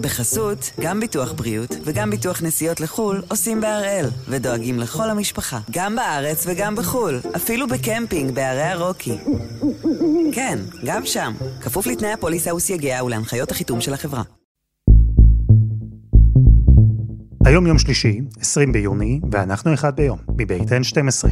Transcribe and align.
בחסות, 0.00 0.70
גם 0.80 1.00
ביטוח 1.00 1.32
בריאות 1.32 1.76
וגם 1.84 2.10
ביטוח 2.10 2.42
נסיעות 2.42 2.80
לחו"ל 2.80 3.22
עושים 3.28 3.60
בהראל, 3.60 4.06
ודואגים 4.28 4.78
לכל 4.78 5.10
המשפחה, 5.10 5.58
גם 5.70 5.96
בארץ 5.96 6.44
וגם 6.46 6.76
בחו"ל, 6.76 7.20
אפילו 7.36 7.66
בקמפינג 7.68 8.34
בערי 8.34 8.62
הרוקי. 8.62 9.18
כן, 10.32 10.58
גם 10.84 11.06
שם, 11.06 11.32
כפוף 11.60 11.86
לתנאי 11.86 12.12
הפוליסה 12.12 12.54
וסייגיה 12.54 13.04
ולהנחיות 13.04 13.50
החיתום 13.50 13.80
של 13.80 13.94
החברה. 13.94 14.22
היום 17.46 17.66
יום 17.66 17.78
שלישי, 17.78 18.20
20 18.40 18.72
ביוני, 18.72 19.20
ואנחנו 19.32 19.74
אחד 19.74 19.96
ביום, 19.96 20.18
מבית 20.38 20.68
N12. 20.68 21.28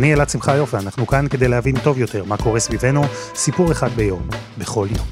אני 0.00 0.14
אלעד 0.14 0.28
שמחיוף, 0.28 0.74
ואנחנו 0.74 1.06
כאן 1.06 1.28
כדי 1.28 1.48
להבין 1.48 1.74
טוב 1.84 1.98
יותר 1.98 2.24
מה 2.24 2.36
קורה 2.36 2.60
סביבנו, 2.60 3.02
סיפור 3.34 3.72
אחד 3.72 3.88
ביום, 3.88 4.28
בכל 4.58 4.88
יום. 4.96 5.06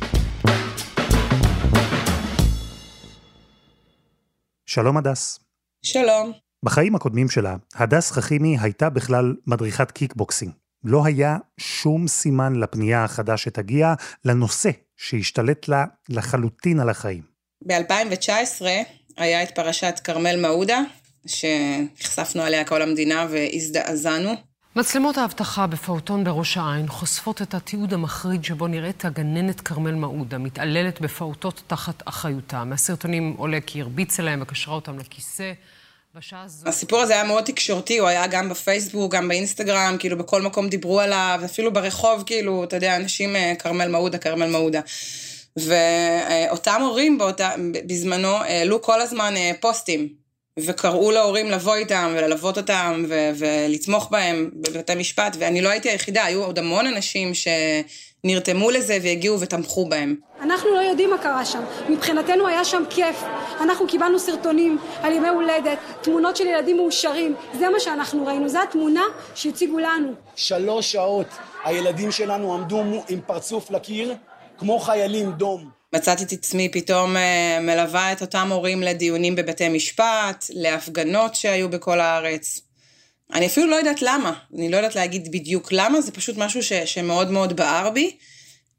שלום 4.67 4.97
הדס. 4.97 5.41
שלום. 5.83 6.33
בחיים 6.65 6.95
הקודמים 6.95 7.29
שלה, 7.29 7.57
הדס 7.75 8.11
חכימי 8.11 8.57
הייתה 8.61 8.91
בכלל 8.91 9.35
מדריכת 9.47 9.91
קיקבוקסינג. 9.91 10.53
לא 10.85 11.07
היה 11.07 11.37
שום 11.61 12.09
סימן 12.09 12.57
לפנייה 12.57 13.05
החדה 13.05 13.37
שתגיע 13.37 13.95
לנושא 14.25 14.71
שהשתלט 14.97 15.69
לה 15.69 15.85
לחלוטין 16.09 16.81
על 16.81 16.89
החיים. 16.89 17.23
ב-2019 17.67 18.63
היה 19.17 19.43
את 19.43 19.55
פרשת 19.55 20.01
כרמל 20.05 20.41
מעודה, 20.41 20.81
שנחשפנו 21.27 22.43
עליה 22.43 22.65
כל 22.65 22.83
המדינה 22.83 23.27
והזדעזענו. 23.31 24.48
מצלמות 24.79 25.19
האבטחה 25.19 25.67
בפעוטון 25.67 26.25
בראש 26.25 26.57
העין 26.57 26.89
חושפות 26.89 27.43
את 27.43 27.55
התיעוד 27.55 27.95
המחריד 27.95 28.45
שבו 28.45 28.67
נראית 28.67 29.05
הגננת 29.05 29.61
כרמל 29.61 29.95
מעודה 29.95 30.39
מתעללת 30.39 31.01
בפעוטות 31.01 31.63
תחת 31.67 32.03
אחריותה. 32.05 32.65
מהסרטונים 32.65 33.35
עולה 33.39 33.59
כי 33.67 33.81
הרביצה 33.81 34.23
להם 34.23 34.43
וקשרה 34.43 34.75
אותם 34.75 34.99
לכיסא. 34.99 35.53
הסיפור 36.67 37.01
הזה 37.01 37.13
היה 37.13 37.25
מאוד 37.25 37.45
תקשורתי, 37.45 37.99
הוא 37.99 38.09
היה 38.09 38.27
גם 38.27 38.49
בפייסבוק, 38.49 39.15
גם 39.15 39.29
באינסטגרם, 39.29 39.97
כאילו 39.99 40.19
בכל 40.19 40.43
מקום 40.43 40.69
דיברו 40.69 41.01
עליו, 41.01 41.41
אפילו 41.45 41.73
ברחוב, 41.73 42.23
כאילו, 42.27 42.65
אתה 42.65 42.77
יודע, 42.77 42.97
אנשים, 42.97 43.37
אה, 43.37 43.53
כרמל 43.59 43.89
מעודה, 43.89 44.19
כרמל 44.19 44.47
מעודה. 44.47 44.81
ואותם 45.57 46.81
הורים 46.81 47.19
באותה, 47.19 47.51
בזמנו 47.87 48.37
העלו 48.37 48.83
כל 48.83 49.01
הזמן 49.01 49.37
אה, 49.37 49.51
פוסטים 49.61 50.18
וקראו 50.67 51.11
להורים 51.11 51.51
לבוא 51.51 51.75
איתם 51.75 52.15
וללוות 52.17 52.57
אותם 52.57 53.05
ו- 53.09 53.31
ולתמוך 53.35 54.09
בהם 54.11 54.51
בבתי 54.55 54.95
משפט, 54.95 55.37
ואני 55.39 55.61
לא 55.61 55.69
הייתי 55.69 55.91
היחידה, 55.91 56.25
היו 56.25 56.45
עוד 56.45 56.59
המון 56.59 56.87
אנשים 56.87 57.33
שנרתמו 57.35 58.71
לזה 58.71 58.99
והגיעו 59.03 59.41
ותמכו 59.41 59.89
בהם. 59.89 60.15
אנחנו 60.41 60.75
לא 60.75 60.81
יודעים 60.81 61.11
מה 61.11 61.19
קרה 61.19 61.45
שם. 61.45 61.65
מבחינתנו 61.89 62.47
היה 62.47 62.65
שם 62.65 62.83
כיף. 62.91 63.23
אנחנו 63.61 63.87
קיבלנו 63.87 64.19
סרטונים 64.19 64.79
על 65.03 65.13
ימי 65.13 65.29
הולדת, 65.29 65.79
תמונות 66.01 66.37
של 66.37 66.47
ילדים 66.47 66.77
מאושרים. 66.77 67.35
זה 67.59 67.69
מה 67.69 67.81
שאנחנו 67.81 68.27
ראינו, 68.27 68.49
זו 68.49 68.59
התמונה 68.63 69.03
שהציגו 69.35 69.79
לנו. 69.79 70.13
שלוש 70.37 70.93
שעות 70.93 71.27
הילדים 71.65 72.13
שלנו 72.13 72.55
עמדו 72.55 72.83
עם 73.09 73.21
פרצוף 73.27 73.71
לקיר, 73.71 74.15
כמו 74.59 74.79
חיילים 74.79 75.33
דום. 75.33 75.78
מצאתי 75.93 76.25
את 76.25 76.33
עצמי 76.33 76.69
פתאום 76.69 77.17
אה, 77.17 77.59
מלווה 77.61 78.13
את 78.13 78.21
אותם 78.21 78.53
הורים 78.53 78.83
לדיונים 78.83 79.37
בבתי 79.37 79.69
משפט, 79.69 80.45
להפגנות 80.51 81.35
שהיו 81.35 81.69
בכל 81.69 82.01
הארץ. 82.01 82.61
אני 83.35 83.47
אפילו 83.47 83.67
לא 83.67 83.77
יודעת 83.77 84.03
למה, 84.03 84.33
אני 84.55 84.71
לא 84.71 84.77
יודעת 84.77 84.95
להגיד 84.95 85.33
בדיוק 85.33 85.73
למה, 85.73 86.01
זה 86.01 86.13
פשוט 86.13 86.37
משהו 86.39 86.63
ש, 86.63 86.73
שמאוד 86.73 87.31
מאוד 87.31 87.57
בער 87.57 87.91
בי. 87.91 88.17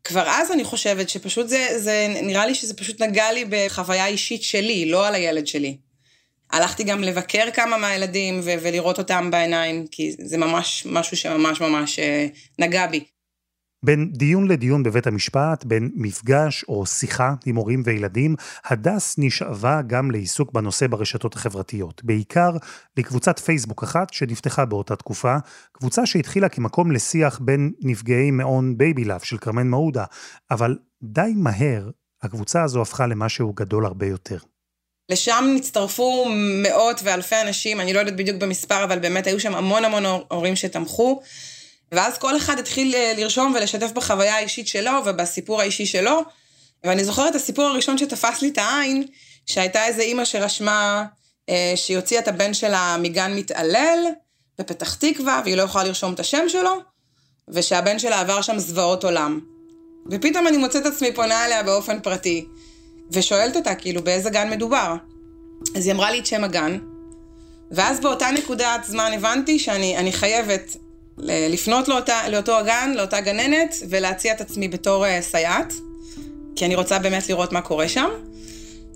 כבר 0.04 0.24
אז 0.28 0.52
אני 0.52 0.64
חושבת 0.64 1.10
שפשוט 1.10 1.48
זה, 1.48 1.68
זה, 1.80 2.08
נראה 2.22 2.46
לי 2.46 2.56
שזה 2.56 2.74
פשוט 2.74 3.02
נגע 3.02 3.32
לי 3.32 3.46
בחוויה 3.50 4.08
אישית 4.08 4.44
שלי, 4.44 4.86
לא 4.86 5.08
על 5.08 5.16
הילד 5.16 5.48
שלי. 5.48 5.78
הלכתי 6.52 6.84
גם 6.84 7.04
לבקר 7.04 7.52
כמה 7.54 7.78
מהילדים 7.78 8.40
ו- 8.44 8.56
ולראות 8.62 8.98
אותם 8.98 9.32
בעיניים, 9.32 9.88
כי 9.92 10.16
זה 10.20 10.38
ממש 10.38 10.84
משהו 10.86 11.18
שממש 11.18 11.62
ממש 11.62 12.00
אה, 12.00 12.28
נגע 12.60 12.88
בי. 12.88 13.04
בין 13.86 14.12
דיון 14.14 14.48
לדיון 14.48 14.84
בבית 14.84 15.08
המשפט, 15.08 15.66
בין 15.66 15.92
מפגש 15.96 16.64
או 16.64 16.86
שיחה 16.86 17.34
עם 17.46 17.56
הורים 17.56 17.82
וילדים, 17.86 18.36
הדס 18.66 19.16
נשאבה 19.18 19.82
גם 19.88 20.12
לעיסוק 20.12 20.52
בנושא 20.52 20.88
ברשתות 20.88 21.36
החברתיות. 21.36 22.04
בעיקר 22.04 22.52
לקבוצת 22.98 23.40
פייסבוק 23.40 23.84
אחת 23.84 24.14
שנפתחה 24.14 24.66
באותה 24.66 24.96
תקופה, 24.96 25.36
קבוצה 25.72 26.06
שהתחילה 26.06 26.50
כמקום 26.50 26.92
לשיח 26.92 27.40
בין 27.40 27.72
נפגעי 27.82 28.32
מעון 28.32 28.78
בייבי 28.78 29.04
לאב 29.04 29.20
של 29.20 29.38
כרמל 29.38 29.68
מעודה, 29.68 30.06
אבל 30.52 30.78
די 31.04 31.34
מהר 31.36 31.90
הקבוצה 32.24 32.64
הזו 32.64 32.82
הפכה 32.82 33.08
למשהו 33.08 33.54
גדול 33.54 33.86
הרבה 33.86 34.06
יותר. 34.06 34.38
לשם 35.10 35.46
נצטרפו 35.56 36.26
מאות 36.64 37.02
ואלפי 37.04 37.36
אנשים, 37.42 37.82
אני 37.82 37.94
לא 37.94 38.00
יודעת 38.00 38.16
בדיוק 38.16 38.38
במספר, 38.42 38.84
אבל 38.84 39.00
באמת 39.00 39.28
היו 39.28 39.40
שם 39.40 39.56
המון 39.56 39.86
המון 39.86 40.04
הורים 40.30 40.56
שתמכו. 40.56 41.22
ואז 41.92 42.18
כל 42.18 42.38
אחד 42.38 42.60
התחיל 42.60 42.96
אה, 42.96 43.14
לרשום 43.18 43.54
ולשתף 43.56 43.92
בחוויה 43.92 44.36
האישית 44.36 44.68
שלו 44.68 44.92
ובסיפור 45.06 45.62
האישי 45.62 45.86
שלו. 45.86 46.22
ואני 46.84 47.04
זוכרת 47.04 47.32
את 47.32 47.36
הסיפור 47.36 47.66
הראשון 47.66 47.98
שתפס 47.98 48.42
לי 48.42 48.50
את 48.50 48.58
העין, 48.58 49.04
שהייתה 49.46 49.86
איזה 49.86 50.02
אימא 50.02 50.26
שרשמה 50.26 51.06
אה, 51.50 51.74
שהיא 51.76 51.98
הוציאה 51.98 52.22
את 52.22 52.28
הבן 52.28 52.54
שלה 52.54 52.98
מגן 53.00 53.34
מתעלל 53.36 54.06
בפתח 54.60 54.94
תקווה, 54.94 55.42
והיא 55.44 55.56
לא 55.56 55.62
יכולה 55.62 55.84
לרשום 55.84 56.14
את 56.14 56.20
השם 56.20 56.50
שלו, 56.50 56.76
ושהבן 57.48 58.00
שלה 58.00 58.20
עבר 58.20 58.42
שם 58.42 58.60
זוועות 58.60 59.04
עולם. 59.04 59.40
ופתאום 60.12 60.48
אני 60.48 60.58
מוצאת 60.58 60.88
את 60.88 60.92
עצמי 60.94 61.14
פונה 61.14 61.46
אליה 61.46 61.64
באופן 61.64 62.00
פרטי, 62.00 62.46
ושואלת 63.12 63.56
אותה 63.56 63.76
כאילו 63.76 64.04
באיזה 64.04 64.30
גן 64.30 64.50
מדובר. 64.50 64.96
אז 65.76 65.86
היא 65.86 65.94
אמרה 65.94 66.12
לי 66.12 66.20
את 66.20 66.26
שם 66.26 66.44
הגן, 66.44 66.80
ואז 67.72 68.00
באותה 68.00 68.32
נקודת 68.32 68.84
זמן 68.84 69.12
הבנתי 69.14 69.60
שאני 69.60 70.12
חייבת 70.12 70.76
לפנות 71.24 71.88
לאותה, 71.88 72.30
לאותו 72.30 72.58
הגן, 72.58 72.94
לאותה 72.96 73.22
גננת, 73.22 73.76
ולהציע 73.90 74.34
את 74.34 74.42
עצמי 74.42 74.68
בתור 74.68 75.06
uh, 75.06 75.08
סייעת, 75.22 75.74
כי 76.56 76.66
אני 76.66 76.76
רוצה 76.76 77.00
באמת 77.00 77.30
לראות 77.30 77.52
מה 77.52 77.62
קורה 77.62 77.88
שם. 77.88 78.10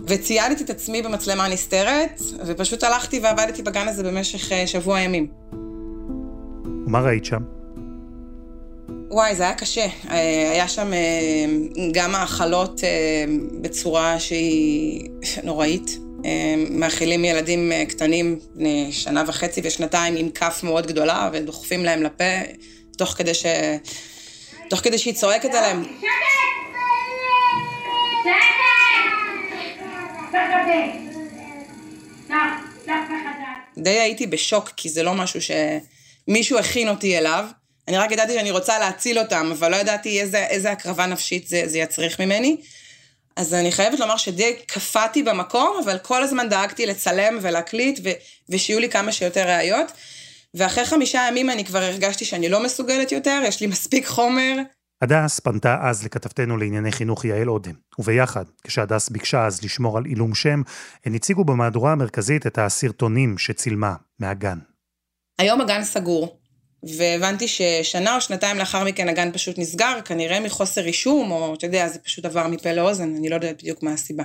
וציידתי 0.08 0.64
את 0.64 0.70
עצמי 0.70 1.02
במצלמה 1.02 1.48
נסתרת, 1.48 2.22
ופשוט 2.46 2.84
הלכתי 2.84 3.20
ועבדתי 3.20 3.62
בגן 3.62 3.88
הזה 3.88 4.04
במשך 4.04 4.52
uh, 4.52 4.68
שבוע 4.68 5.00
ימים. 5.00 5.28
מה 6.88 7.02
ראית 7.02 7.26
שם? 7.26 7.42
וואי, 9.10 9.36
זה 9.36 9.44
היה 9.44 9.54
קשה. 9.54 9.86
אה, 10.10 10.52
היה 10.52 10.68
שם 10.68 10.92
גם 11.92 12.16
האכלות 12.16 12.82
בצורה 13.62 14.20
שהיא 14.20 15.10
נוראית. 15.44 16.03
מאכילים 16.70 17.26
ילדים 17.26 17.72
אה, 17.72 17.86
קטנים 17.86 18.40
בני 18.56 18.92
שנה 18.92 19.24
וחצי 19.28 19.62
ושנתיים 19.64 20.16
עם 20.16 20.30
כף 20.30 20.60
מאוד 20.64 20.88
גדולה 20.88 21.30
ודוחפים 21.34 21.86
להם 21.86 22.04
לפה, 22.04 22.24
תוך 22.98 23.10
כדי 23.10 23.34
ש... 23.34 23.46
תוך 24.70 24.80
כדי 24.80 24.98
שהיא 24.98 25.14
צועקת 25.14 25.54
עליהם. 25.54 25.84
די 33.78 33.90
הייתי 33.90 34.28
בשוק, 34.28 34.70
כי 34.78 34.90
זה 34.90 35.04
לא 35.04 35.14
משהו 35.14 35.40
שמישהו 35.42 36.60
הכין 36.60 36.90
אותי 36.90 37.18
אליו. 37.18 37.46
אני 37.88 37.98
רק 37.98 38.12
ידעתי 38.12 38.34
שאני 38.34 38.52
רוצה 38.52 38.80
להציל 38.80 39.20
אותם, 39.20 39.52
אבל 39.60 39.72
לא 39.72 39.76
ידעתי 39.76 40.22
איזה, 40.22 40.46
איזה 40.46 40.72
הקרבה 40.72 41.06
נפשית 41.06 41.48
זה, 41.48 41.64
זה 41.66 41.78
יצריך 41.80 42.22
ממני. 42.22 42.58
אז 43.36 43.54
אני 43.54 43.72
חייבת 43.72 44.00
לומר 44.00 44.18
שדי 44.18 44.56
קפאתי 44.68 45.24
במקום, 45.24 45.78
אבל 45.84 45.98
כל 45.98 46.24
הזמן 46.24 46.50
דאגתי 46.50 46.86
לצלם 46.86 47.38
ולהקליט, 47.42 48.00
ו- 48.04 48.10
ושיהיו 48.50 48.80
לי 48.80 48.90
כמה 48.90 49.12
שיותר 49.12 49.48
ראיות. 49.48 49.92
ואחרי 50.54 50.86
חמישה 50.86 51.26
ימים 51.30 51.50
אני 51.50 51.66
כבר 51.66 51.80
הרגשתי 51.80 52.26
שאני 52.26 52.50
לא 52.50 52.64
מסוגלת 52.64 53.12
יותר, 53.12 53.42
יש 53.46 53.62
לי 53.62 53.68
מספיק 53.68 54.08
חומר. 54.08 54.56
הדס 55.02 55.40
פנתה 55.40 55.78
אז 55.82 56.04
לכתבתנו 56.06 56.58
לענייני 56.58 56.92
חינוך 56.92 57.26
יעל 57.26 57.50
אודם, 57.50 57.74
וביחד, 58.00 58.46
כשהדס 58.64 59.10
ביקשה 59.10 59.46
אז 59.46 59.64
לשמור 59.64 59.98
על 59.98 60.06
עילום 60.06 60.36
שם, 60.36 60.62
הן 61.06 61.16
הציגו 61.16 61.44
במהדורה 61.44 61.92
המרכזית 61.92 62.48
את 62.48 62.58
הסרטונים 62.58 63.38
שצילמה 63.38 63.96
מהגן. 64.20 64.60
היום 65.40 65.62
הגן 65.62 65.84
סגור, 65.84 66.40
והבנתי 66.98 67.48
ששנה 67.48 68.16
או 68.16 68.22
שנתיים 68.22 68.58
לאחר 68.58 68.84
מכן 68.84 69.10
הגן 69.10 69.32
פשוט 69.32 69.58
נסגר, 69.58 70.00
כנראה 70.06 70.40
מחוסר 70.40 70.82
רישום, 70.82 71.32
או 71.32 71.56
אתה 71.56 71.66
יודע, 71.66 71.88
זה 71.88 72.00
פשוט 72.00 72.26
עבר 72.26 72.48
מפה 72.48 72.74
לאוזן, 72.74 73.16
אני 73.16 73.30
לא 73.30 73.36
יודעת 73.36 73.58
בדיוק 73.62 73.84
מה 73.84 73.94
הסיבה. 73.94 74.24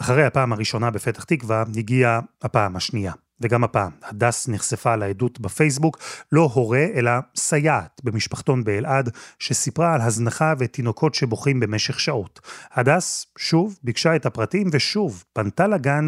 אחרי 0.00 0.24
הפעם 0.24 0.52
הראשונה 0.52 0.90
בפתח 0.90 1.24
תקווה, 1.24 1.64
הגיעה 1.76 2.20
הפעם 2.42 2.76
השנייה. 2.76 3.12
וגם 3.40 3.64
הפעם, 3.64 3.90
הדס 4.02 4.48
נחשפה 4.48 4.96
לעדות 4.96 5.40
בפייסבוק, 5.40 5.98
לא 6.32 6.50
הורה, 6.52 6.86
אלא 6.94 7.12
סייעת 7.36 8.00
במשפחתון 8.04 8.64
באלעד, 8.64 9.10
שסיפרה 9.38 9.94
על 9.94 10.00
הזנחה 10.00 10.54
ותינוקות 10.58 11.14
שבוכים 11.14 11.60
במשך 11.60 12.00
שעות. 12.00 12.40
הדס 12.72 13.26
שוב 13.38 13.78
ביקשה 13.82 14.16
את 14.16 14.26
הפרטים 14.26 14.66
ושוב 14.72 15.24
פנתה 15.32 15.66
לגן 15.66 16.06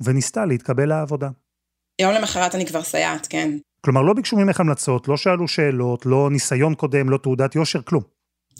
וניסתה 0.00 0.44
להתקבל 0.44 0.88
לעבודה. 0.88 1.28
יום 2.00 2.12
למחרת 2.12 2.54
אני 2.54 2.66
כבר 2.66 2.82
סייעת, 2.82 3.26
כן. 3.30 3.50
כלומר, 3.80 4.02
לא 4.02 4.12
ביקשו 4.12 4.36
ממך 4.36 4.60
המלצות, 4.60 5.08
לא 5.08 5.16
שאלו 5.16 5.48
שאלות, 5.48 6.06
לא 6.06 6.28
ניסיון 6.30 6.74
קודם, 6.74 7.10
לא 7.10 7.18
תעודת 7.18 7.54
יושר, 7.54 7.82
כלום. 7.82 8.02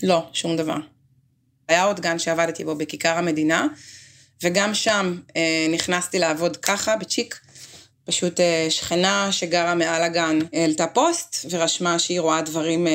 לא, 0.02 0.26
שום 0.32 0.56
דבר. 0.56 0.76
היה 1.68 1.84
עוד 1.84 2.00
גן 2.00 2.18
שעבדתי 2.18 2.64
בו 2.64 2.74
בכיכר 2.74 3.18
המדינה, 3.18 3.66
וגם 4.42 4.74
שם 4.74 5.18
אה, 5.36 5.66
נכנסתי 5.70 6.18
לעבוד 6.18 6.56
ככה, 6.56 6.96
בצ'יק. 6.96 7.40
פשוט 8.06 8.40
אה, 8.40 8.66
שכנה 8.70 9.32
שגרה 9.32 9.74
מעל 9.74 10.02
הגן 10.02 10.38
העלתה 10.52 10.86
פוסט 10.86 11.46
ורשמה 11.50 11.98
שהיא 11.98 12.20
רואה 12.20 12.42
דברים 12.42 12.86
אה, 12.86 12.92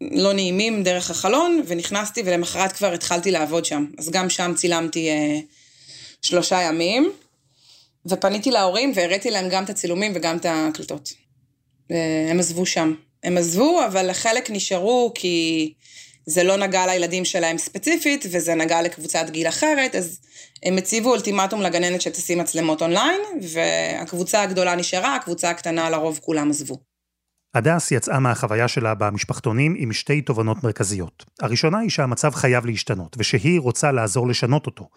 לא 0.00 0.32
נעימים 0.32 0.82
דרך 0.82 1.10
החלון, 1.10 1.62
ונכנסתי 1.66 2.22
ולמחרת 2.26 2.72
כבר 2.72 2.92
התחלתי 2.92 3.30
לעבוד 3.30 3.64
שם. 3.64 3.86
אז 3.98 4.10
גם 4.10 4.30
שם 4.30 4.52
צילמתי 4.56 5.08
אה, 5.10 5.38
שלושה 6.22 6.62
ימים, 6.62 7.12
ופניתי 8.06 8.50
להורים 8.50 8.92
והראיתי 8.94 9.30
להם 9.30 9.48
גם 9.50 9.64
את 9.64 9.70
הצילומים 9.70 10.12
וגם 10.14 10.36
את 10.36 10.44
ההקלטות. 10.44 11.12
הם 12.30 12.38
עזבו 12.38 12.66
שם. 12.66 12.94
הם 13.24 13.38
עזבו, 13.38 13.86
אבל 13.86 14.12
חלק 14.12 14.50
נשארו 14.50 15.12
כי 15.14 15.74
זה 16.26 16.42
לא 16.42 16.56
נגע 16.56 16.86
לילדים 16.86 17.24
שלהם 17.24 17.58
ספציפית, 17.58 18.24
וזה 18.32 18.54
נגע 18.54 18.82
לקבוצת 18.82 19.26
גיל 19.30 19.48
אחרת, 19.48 19.94
אז 19.94 20.20
הם 20.62 20.78
הציבו 20.78 21.10
אולטימטום 21.10 21.62
לגננת 21.62 22.00
שתשים 22.00 22.38
מצלמות 22.38 22.82
אונליין, 22.82 23.20
והקבוצה 23.52 24.42
הגדולה 24.42 24.74
נשארה, 24.74 25.16
הקבוצה 25.16 25.50
הקטנה 25.50 25.90
לרוב 25.90 26.20
כולם 26.22 26.50
עזבו. 26.50 26.78
הדס 27.54 27.92
יצאה 27.92 28.18
מהחוויה 28.18 28.68
שלה 28.68 28.94
במשפחתונים 28.94 29.74
עם 29.78 29.92
שתי 29.92 30.22
תובנות 30.22 30.64
מרכזיות. 30.64 31.24
הראשונה 31.40 31.78
היא 31.78 31.90
שהמצב 31.90 32.34
חייב 32.34 32.66
להשתנות, 32.66 33.16
ושהיא 33.18 33.60
רוצה 33.60 33.92
לעזור 33.92 34.28
לשנות 34.28 34.66
אותו. 34.66 34.88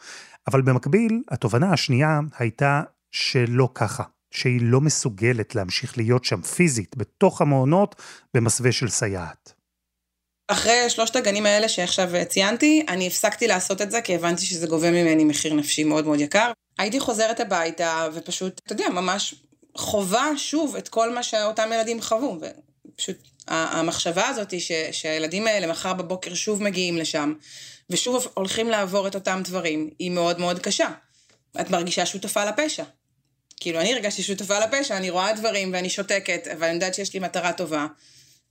אבל 0.47 0.61
במקביל, 0.61 1.21
התובנה 1.31 1.73
השנייה 1.73 2.19
הייתה 2.39 2.81
שלא 3.15 3.69
ככה, 3.73 4.03
שהיא 4.31 4.59
לא 4.61 4.81
מסוגלת 4.81 5.55
להמשיך 5.55 5.97
להיות 5.97 6.25
שם 6.25 6.41
פיזית, 6.41 6.97
בתוך 6.97 7.41
המעונות, 7.41 7.95
במסווה 8.33 8.71
של 8.71 8.89
סייעת. 8.89 9.53
אחרי 10.47 10.89
שלושת 10.89 11.15
הגנים 11.15 11.45
האלה 11.45 11.69
שעכשיו 11.69 12.09
ציינתי, 12.29 12.85
אני 12.87 13.07
הפסקתי 13.07 13.47
לעשות 13.47 13.81
את 13.81 13.91
זה 13.91 14.01
כי 14.01 14.15
הבנתי 14.15 14.45
שזה 14.45 14.67
גובה 14.67 14.91
ממני 14.91 15.23
מחיר 15.23 15.53
נפשי 15.53 15.83
מאוד 15.83 16.05
מאוד 16.05 16.19
יקר. 16.19 16.51
הייתי 16.77 16.99
חוזרת 16.99 17.39
הביתה 17.39 18.07
ופשוט, 18.13 18.61
אתה 18.65 18.73
יודע, 18.73 18.89
ממש 18.89 19.35
חווה 19.77 20.37
שוב 20.37 20.75
את 20.75 20.89
כל 20.89 21.13
מה 21.13 21.23
שאותם 21.23 21.69
ילדים 21.73 22.01
חוו. 22.01 22.39
ופשוט 22.85 23.17
המחשבה 23.47 24.27
הזאת 24.27 24.59
ש, 24.59 24.71
שהילדים 24.91 25.47
האלה 25.47 25.67
מחר 25.67 25.93
בבוקר 25.93 26.33
שוב 26.33 26.63
מגיעים 26.63 26.97
לשם, 26.97 27.33
ושוב 27.89 28.27
הולכים 28.33 28.69
לעבור 28.69 29.07
את 29.07 29.15
אותם 29.15 29.41
דברים, 29.43 29.89
היא 29.99 30.11
מאוד 30.11 30.39
מאוד 30.39 30.59
קשה. 30.59 30.89
את 31.61 31.69
מרגישה 31.69 32.05
שותפה 32.05 32.45
לפשע. 32.45 32.83
כאילו, 33.59 33.79
אני 33.79 33.93
הרגשתי 33.93 34.23
שותפה 34.23 34.59
לפשע, 34.59 34.97
אני 34.97 35.09
רואה 35.09 35.33
דברים 35.33 35.73
ואני 35.73 35.89
שותקת, 35.89 36.47
אבל 36.47 36.63
אני 36.63 36.73
יודעת 36.73 36.93
שיש 36.93 37.13
לי 37.13 37.19
מטרה 37.19 37.53
טובה. 37.53 37.87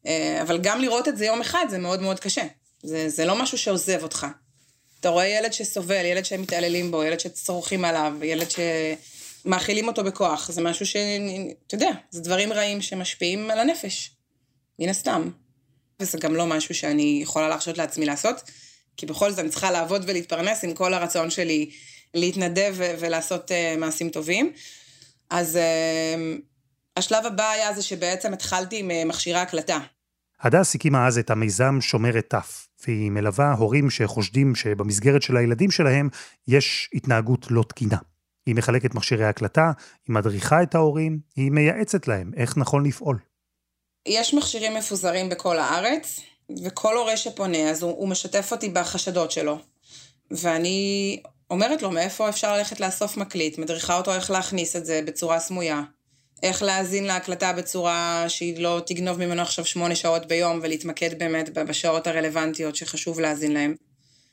אה, 0.06 0.42
אבל 0.42 0.58
גם 0.62 0.80
לראות 0.80 1.08
את 1.08 1.16
זה 1.16 1.26
יום 1.26 1.40
אחד 1.40 1.66
זה 1.70 1.78
מאוד 1.78 2.02
מאוד 2.02 2.20
קשה. 2.20 2.46
זה, 2.82 3.08
זה 3.08 3.24
לא 3.24 3.42
משהו 3.42 3.58
שעוזב 3.58 4.02
אותך. 4.02 4.26
אתה 5.00 5.08
רואה 5.08 5.26
ילד 5.26 5.52
שסובל, 5.52 6.04
ילד 6.04 6.24
שמתעללים 6.24 6.90
בו, 6.90 7.04
ילד 7.04 7.20
שצורכים 7.20 7.84
עליו, 7.84 8.12
ילד 8.22 8.46
שמאכילים 9.44 9.88
אותו 9.88 10.04
בכוח. 10.04 10.50
זה 10.52 10.62
משהו 10.62 10.86
ש... 10.86 10.96
אתה 11.66 11.74
יודע, 11.74 11.90
זה 12.10 12.20
דברים 12.20 12.52
רעים 12.52 12.82
שמשפיעים 12.82 13.50
על 13.50 13.60
הנפש, 13.60 14.10
מן 14.78 14.88
הסתם. 14.88 15.30
וזה 16.00 16.18
גם 16.18 16.36
לא 16.36 16.46
משהו 16.46 16.74
שאני 16.74 17.18
יכולה 17.22 17.48
להרשות 17.48 17.78
לעצמי 17.78 18.06
לעשות, 18.06 18.42
כי 18.96 19.06
בכל 19.06 19.30
זאת 19.30 19.38
אני 19.38 19.48
צריכה 19.48 19.70
לעבוד 19.70 20.04
ולהתפרנס 20.06 20.64
עם 20.64 20.74
כל 20.74 20.94
הרצון 20.94 21.30
שלי 21.30 21.70
להתנדב 22.14 22.74
ולעשות 22.78 23.50
uh, 23.50 23.78
מעשים 23.78 24.10
טובים. 24.10 24.52
אז 25.30 25.56
uh, 25.56 26.40
השלב 26.96 27.26
הבא 27.26 27.50
היה 27.50 27.72
זה 27.72 27.82
שבעצם 27.82 28.32
התחלתי 28.32 28.78
עם 28.78 28.90
uh, 28.90 29.08
מכשירי 29.08 29.38
הקלטה. 29.38 29.78
הדס 30.40 30.74
הקימה 30.74 31.06
אז 31.06 31.18
את 31.18 31.30
המיזם 31.30 31.80
שומרת 31.80 32.24
תף, 32.28 32.68
והיא 32.86 33.10
מלווה 33.10 33.52
הורים 33.52 33.90
שחושדים 33.90 34.54
שבמסגרת 34.54 35.22
של 35.22 35.36
הילדים 35.36 35.70
שלהם 35.70 36.08
יש 36.48 36.90
התנהגות 36.94 37.46
לא 37.50 37.62
תקינה. 37.68 37.96
היא 38.46 38.54
מחלקת 38.54 38.94
מכשירי 38.94 39.24
הקלטה, 39.24 39.72
היא 40.08 40.14
מדריכה 40.14 40.62
את 40.62 40.74
ההורים, 40.74 41.18
היא 41.36 41.50
מייעצת 41.50 42.08
להם 42.08 42.30
איך 42.36 42.56
נכון 42.56 42.86
לפעול. 42.86 43.18
יש 44.08 44.34
מכשירים 44.34 44.74
מפוזרים 44.74 45.28
בכל 45.28 45.58
הארץ, 45.58 46.20
וכל 46.64 46.96
הורה 46.96 47.16
שפונה, 47.16 47.70
אז 47.70 47.82
הוא, 47.82 47.90
הוא 47.90 48.08
משתף 48.08 48.52
אותי 48.52 48.68
בחשדות 48.68 49.30
שלו. 49.30 49.58
ואני 50.30 51.22
אומרת 51.54 51.82
לו 51.82 51.90
מאיפה 51.90 52.28
אפשר 52.28 52.56
ללכת 52.56 52.80
לאסוף 52.80 53.16
מקליט, 53.16 53.58
מדריכה 53.58 53.96
אותו 53.96 54.14
איך 54.14 54.30
להכניס 54.30 54.76
את 54.76 54.86
זה 54.86 55.00
בצורה 55.04 55.40
סמויה. 55.40 55.82
איך 56.42 56.62
להאזין 56.62 57.04
להקלטה 57.04 57.52
בצורה 57.52 58.24
שהיא 58.28 58.58
לא 58.58 58.80
תגנוב 58.86 59.18
ממנו 59.18 59.42
עכשיו 59.42 59.64
שמונה 59.64 59.94
שעות 59.94 60.26
ביום 60.26 60.60
ולהתמקד 60.62 61.18
באמת 61.18 61.48
בשעות 61.48 62.06
הרלוונטיות 62.06 62.76
שחשוב 62.76 63.20
להאזין 63.20 63.52
להם. 63.52 63.74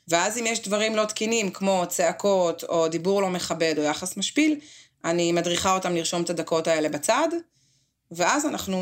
ואז 0.08 0.38
אם 0.38 0.44
יש 0.46 0.62
דברים 0.62 0.96
לא 0.96 1.04
תקינים 1.04 1.50
כמו 1.50 1.84
צעקות 1.88 2.64
או 2.64 2.88
דיבור 2.88 3.22
לא 3.22 3.30
מכבד 3.30 3.74
או 3.78 3.82
יחס 3.82 4.16
משפיל, 4.16 4.60
אני 5.04 5.32
מדריכה 5.32 5.74
אותם 5.74 5.94
לרשום 5.94 6.22
את 6.22 6.30
הדקות 6.30 6.66
האלה 6.66 6.88
בצד, 6.88 7.28
ואז 8.10 8.46
אנחנו 8.46 8.78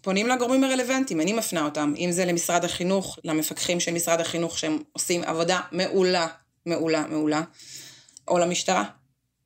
פונים 0.00 0.28
לגורמים 0.28 0.64
הרלוונטיים, 0.64 1.20
אני 1.20 1.32
מפנה 1.32 1.64
אותם, 1.64 1.94
אם 1.98 2.12
זה 2.12 2.24
למשרד 2.24 2.64
החינוך, 2.64 3.18
למפקחים 3.24 3.80
של 3.80 3.92
משרד 3.92 4.20
החינוך 4.20 4.58
שהם 4.58 4.78
עושים 4.92 5.24
עבודה 5.24 5.60
מעולה, 5.72 6.26
מעולה, 6.66 7.06
מעולה, 7.06 7.42
או 8.28 8.38
למשטרה. 8.38 8.84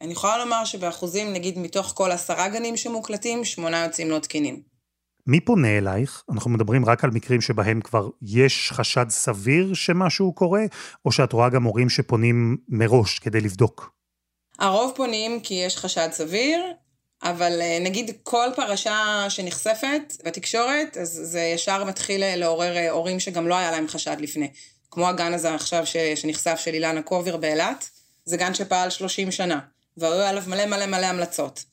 אני 0.00 0.12
יכולה 0.12 0.38
לומר 0.38 0.64
שבאחוזים, 0.64 1.32
נגיד 1.32 1.58
מתוך 1.58 1.92
כל 1.96 2.10
עשרה 2.10 2.48
גנים 2.48 2.76
שמוקלטים, 2.76 3.44
שמונה 3.44 3.84
יוצאים 3.84 4.10
לא 4.10 4.18
תקינים. 4.18 4.62
מי 5.26 5.40
פונה 5.40 5.78
אלייך? 5.78 6.22
אנחנו 6.32 6.50
מדברים 6.50 6.84
רק 6.84 7.04
על 7.04 7.10
מקרים 7.10 7.40
שבהם 7.40 7.80
כבר 7.80 8.08
יש 8.22 8.72
חשד 8.72 9.06
סביר 9.08 9.74
שמשהו 9.74 10.32
קורה, 10.32 10.62
או 11.04 11.12
שאת 11.12 11.32
רואה 11.32 11.48
גם 11.48 11.62
הורים 11.62 11.88
שפונים 11.88 12.56
מראש 12.68 13.18
כדי 13.18 13.40
לבדוק? 13.40 13.92
הרוב 14.58 14.92
פונים 14.96 15.40
כי 15.40 15.54
יש 15.54 15.76
חשד 15.76 16.08
סביר, 16.12 16.60
אבל 17.22 17.60
אה, 17.60 17.78
נגיד 17.80 18.10
כל 18.22 18.48
פרשה 18.56 19.24
שנחשפת 19.28 20.12
בתקשורת, 20.24 20.96
אז 20.96 21.20
זה 21.24 21.40
ישר 21.40 21.84
מתחיל 21.84 22.22
אה, 22.22 22.36
לעורר 22.36 22.76
אה, 22.76 22.90
הורים 22.90 23.20
שגם 23.20 23.48
לא 23.48 23.54
היה 23.54 23.70
להם 23.70 23.88
חשד 23.88 24.16
לפני. 24.20 24.50
כמו 24.92 25.08
הגן 25.08 25.34
הזה 25.34 25.54
עכשיו 25.54 25.84
שנחשף 26.14 26.60
של 26.64 26.74
אילנה 26.74 27.02
קובר 27.02 27.36
באילת, 27.36 27.90
זה 28.24 28.36
גן 28.36 28.54
שפעל 28.54 28.90
30 28.90 29.30
שנה. 29.30 29.58
והיו 29.96 30.14
עליו 30.14 30.42
מלא 30.46 30.66
מלא 30.66 30.86
מלא 30.86 31.06
המלצות. 31.06 31.64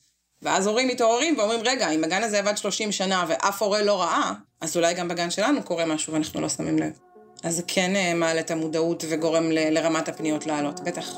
ואז 0.42 0.68
הורים 0.68 0.88
מתעוררים 0.88 1.38
ואומרים, 1.38 1.60
רגע, 1.66 1.90
אם 1.90 2.04
הגן 2.04 2.24
הזה 2.24 2.40
עבד 2.40 2.58
30 2.58 2.92
שנה 2.92 3.26
ואף 3.28 3.62
הורה 3.62 3.82
לא 3.82 4.02
ראה, 4.02 4.32
אז 4.62 4.78
אולי 4.78 4.94
גם 4.94 5.08
בגן 5.08 5.32
שלנו 5.32 5.64
קורה 5.64 5.86
משהו 5.86 6.14
ואנחנו 6.14 6.42
לא 6.42 6.50
שמים 6.50 6.80
לב. 6.80 7.00
אז 7.44 7.56
זה 7.56 7.62
כן 7.68 7.96
אה, 7.96 8.14
מעלה 8.14 8.40
את 8.40 8.52
המודעות 8.52 9.04
וגורם 9.10 9.52
ל- 9.52 9.74
לרמת 9.78 10.10
הפניות 10.10 10.46
לעלות, 10.46 10.80
בטח. 10.80 11.14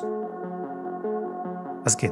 אז 1.86 1.96
כן, 1.96 2.12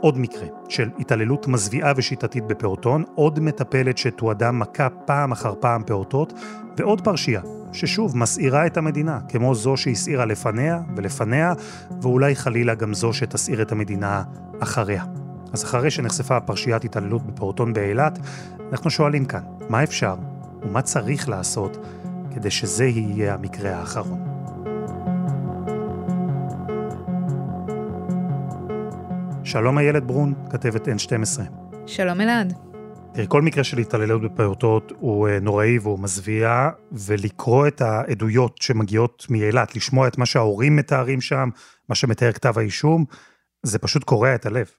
עוד 0.00 0.18
מקרה 0.18 0.46
של 0.68 0.90
התעללות 0.98 1.46
מזוויעה 1.46 1.92
ושיטתית 1.96 2.44
בפעוטון, 2.44 3.04
עוד 3.14 3.40
מטפלת 3.40 3.98
שתועדה 3.98 4.50
מכה 4.50 4.90
פעם 4.90 5.32
אחר 5.32 5.54
פעם 5.60 5.82
פעוטות, 5.86 6.32
ועוד 6.76 7.00
פרשייה 7.00 7.40
ששוב 7.72 8.16
מסעירה 8.16 8.66
את 8.66 8.76
המדינה, 8.76 9.20
כמו 9.28 9.54
זו 9.54 9.76
שהסעירה 9.76 10.24
לפניה 10.24 10.80
ולפניה, 10.96 11.52
ואולי 12.02 12.36
חלילה 12.36 12.74
גם 12.74 12.94
זו 12.94 13.12
שתסעיר 13.12 13.62
את 13.62 13.72
המדינה 13.72 14.22
אחריה. 14.60 15.04
אז 15.52 15.64
אחרי 15.64 15.90
שנחשפה 15.90 16.40
פרשיית 16.40 16.84
התעללות 16.84 17.26
בפעוטון 17.26 17.72
באילת, 17.72 18.18
אנחנו 18.72 18.90
שואלים 18.90 19.24
כאן, 19.24 19.42
מה 19.68 19.82
אפשר 19.84 20.14
ומה 20.62 20.82
צריך 20.82 21.28
לעשות 21.28 21.76
כדי 22.34 22.50
שזה 22.50 22.84
יהיה 22.84 23.34
המקרה 23.34 23.76
האחרון. 23.76 24.27
שלום 29.48 29.78
איילת 29.78 30.04
ברון, 30.04 30.34
כתבת 30.50 30.88
N12. 30.88 31.40
שלום 31.86 32.20
אלעד. 32.20 32.52
תראי, 33.14 33.26
כל 33.28 33.42
מקרה 33.42 33.64
של 33.64 33.78
התעללות 33.78 34.22
בפעוטות 34.22 34.92
הוא 34.98 35.28
אה, 35.28 35.40
נוראי 35.40 35.78
והוא 35.78 35.98
מזוויע, 35.98 36.68
ולקרוא 36.92 37.66
את 37.66 37.80
העדויות 37.80 38.58
שמגיעות 38.62 39.26
מאילת, 39.30 39.76
לשמוע 39.76 40.08
את 40.08 40.18
מה 40.18 40.26
שההורים 40.26 40.76
מתארים 40.76 41.20
שם, 41.20 41.48
מה 41.88 41.94
שמתאר 41.94 42.32
כתב 42.32 42.58
האישום, 42.58 43.04
זה 43.62 43.78
פשוט 43.78 44.04
קורע 44.04 44.34
את 44.34 44.46
הלב. 44.46 44.70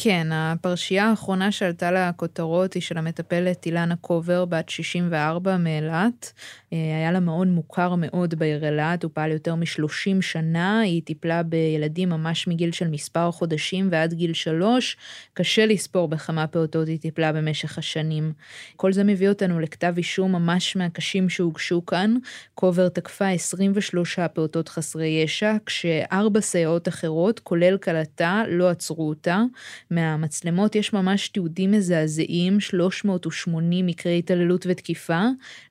כן, 0.00 0.28
הפרשייה 0.32 1.10
האחרונה 1.10 1.52
שעלתה 1.52 1.90
לכותרות 1.92 2.74
היא 2.74 2.82
של 2.82 2.98
המטפלת 2.98 3.66
אילנה 3.66 3.96
קובר, 3.96 4.44
בת 4.44 4.68
64 4.68 5.56
מאילת. 5.56 6.32
אה, 6.72 6.78
היה 6.78 7.12
לה 7.12 7.20
מעון 7.20 7.50
מוכר 7.50 7.94
מאוד 7.94 8.34
בעיר 8.34 8.66
אילת, 8.66 9.02
הוא 9.02 9.10
פעל 9.14 9.30
יותר 9.30 9.54
מ-30 9.54 10.20
שנה, 10.22 10.80
היא 10.80 11.02
טיפלה 11.02 11.42
בילדים 11.42 12.08
ממש 12.08 12.48
מגיל 12.48 12.72
של 12.72 12.88
מספר 12.88 13.30
חודשים 13.30 13.88
ועד 13.92 14.14
גיל 14.14 14.32
שלוש. 14.32 14.96
קשה 15.34 15.66
לספור 15.66 16.08
בכמה 16.08 16.46
פעוטות 16.46 16.88
היא 16.88 16.98
טיפלה 16.98 17.32
במשך 17.32 17.78
השנים. 17.78 18.32
כל 18.76 18.92
זה 18.92 19.04
מביא 19.04 19.28
אותנו 19.28 19.60
לכתב 19.60 19.94
אישום 19.96 20.32
ממש 20.32 20.76
מהקשים 20.76 21.28
שהוגשו 21.28 21.86
כאן. 21.86 22.16
קובר 22.54 22.88
תקפה 22.88 23.28
23 23.28 24.18
פעוטות 24.34 24.68
חסרי 24.68 25.06
ישע, 25.06 25.56
כשארבע 25.66 26.40
סייעות 26.40 26.88
אחרות, 26.88 27.38
כולל 27.40 27.76
כלתה, 27.78 28.42
לא 28.48 28.70
עצרו 28.70 29.08
אותה. 29.08 29.42
מהמצלמות 29.90 30.74
יש 30.74 30.92
ממש 30.92 31.28
תיעודים 31.28 31.72
מזעזעים, 31.72 32.60
380 32.60 33.86
מקרי 33.86 34.18
התעללות 34.18 34.66
ותקיפה. 34.68 35.22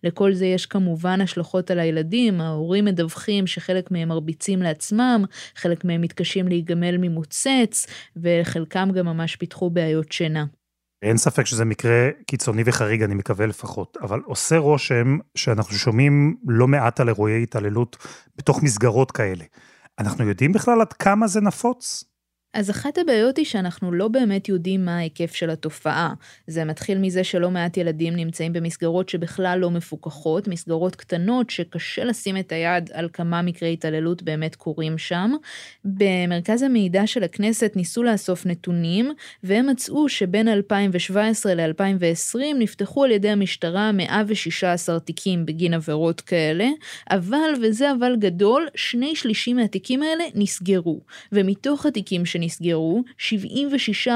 לכל 0.04 0.34
זה 0.34 0.46
יש 0.46 0.66
כמובן 0.66 1.22
השלכות 1.22 1.72
על 1.72 1.80
הילדים, 1.80 2.42
ההורים 2.42 2.86
מדווחים 2.86 3.48
שחלק 3.48 3.92
מהם 3.92 4.08
מרביצים 4.08 4.62
לעצמם, 4.62 5.26
חלק 5.56 5.86
מהם 5.86 6.02
מתקשים 6.02 6.48
להיגמל 6.48 6.98
ממוצץ, 6.98 7.88
וחלקם 8.18 8.90
גם 8.94 9.06
ממש 9.06 9.36
פיתחו 9.36 9.70
בעיות 9.70 10.12
שינה. 10.12 10.46
אין 11.02 11.18
ספק 11.18 11.46
שזה 11.46 11.66
מקרה 11.66 12.10
קיצוני 12.28 12.64
וחריג, 12.66 13.04
אני 13.04 13.16
מקווה 13.16 13.46
לפחות, 13.46 13.98
אבל 14.02 14.20
עושה 14.26 14.58
רושם 14.58 15.18
שאנחנו 15.36 15.76
שומעים 15.76 16.38
לא 16.48 16.68
מעט 16.68 17.00
על 17.00 17.08
אירועי 17.08 17.44
התעללות 17.44 17.98
בתוך 18.36 18.64
מסגרות 18.64 19.12
כאלה. 19.12 19.44
אנחנו 20.00 20.28
יודעים 20.28 20.54
בכלל 20.54 20.82
עד 20.82 20.94
כמה 20.94 21.28
זה 21.28 21.42
נפוץ? 21.42 22.04
אז 22.54 22.70
אחת 22.70 22.98
הבעיות 22.98 23.38
היא 23.38 23.46
שאנחנו 23.46 23.92
לא 23.92 24.08
באמת 24.08 24.50
יודעים 24.50 24.86
מה 24.86 24.98
ההיקף 24.98 25.36
של 25.36 25.50
התופעה. 25.50 26.14
זה 26.48 26.66
מתחיל 26.66 26.98
מזה 26.98 27.24
שלא 27.24 27.52
מעט 27.52 27.78
ילדים 27.78 28.16
נמצאים 28.16 28.54
במסגרות 28.54 29.10
שבכלל 29.10 29.60
לא 29.60 29.72
מפוקחות, 29.72 30.48
מסגרות 30.48 30.96
קטנות 30.96 31.50
שקשה 31.50 32.04
לשים 32.04 32.38
את 32.38 32.52
היד 32.52 32.90
על 32.94 33.10
כמה 33.14 33.42
מקרי 33.42 33.74
התעללות 33.74 34.24
באמת 34.24 34.56
קורים 34.56 34.98
שם. 34.98 35.32
במרכז 35.86 36.62
המידע 36.62 37.08
של 37.08 37.24
הכנסת 37.24 37.72
ניסו 37.76 38.04
לאסוף 38.04 38.46
נתונים, 38.46 39.12
והם 39.44 39.68
מצאו 39.68 40.10
שבין 40.10 40.48
2017 40.48 41.54
ל-2020 41.54 42.40
נפתחו 42.60 43.04
על 43.04 43.12
ידי 43.12 43.30
המשטרה 43.30 43.92
116 43.92 45.00
תיקים 45.00 45.46
בגין 45.46 45.74
עבירות 45.74 46.22
כאלה, 46.22 46.68
אבל, 47.12 47.54
וזה 47.62 47.92
אבל 47.92 48.16
גדול, 48.20 48.68
שני 48.76 49.16
שלישים 49.16 49.56
מהתיקים 49.56 50.04
האלה 50.04 50.24
נסגרו. 50.36 51.02
ומתוך 51.32 51.86
התיקים 51.86 52.26
שנסגרו, 52.26 52.37
שנסגרו, 52.38 53.04
76% 53.20 54.10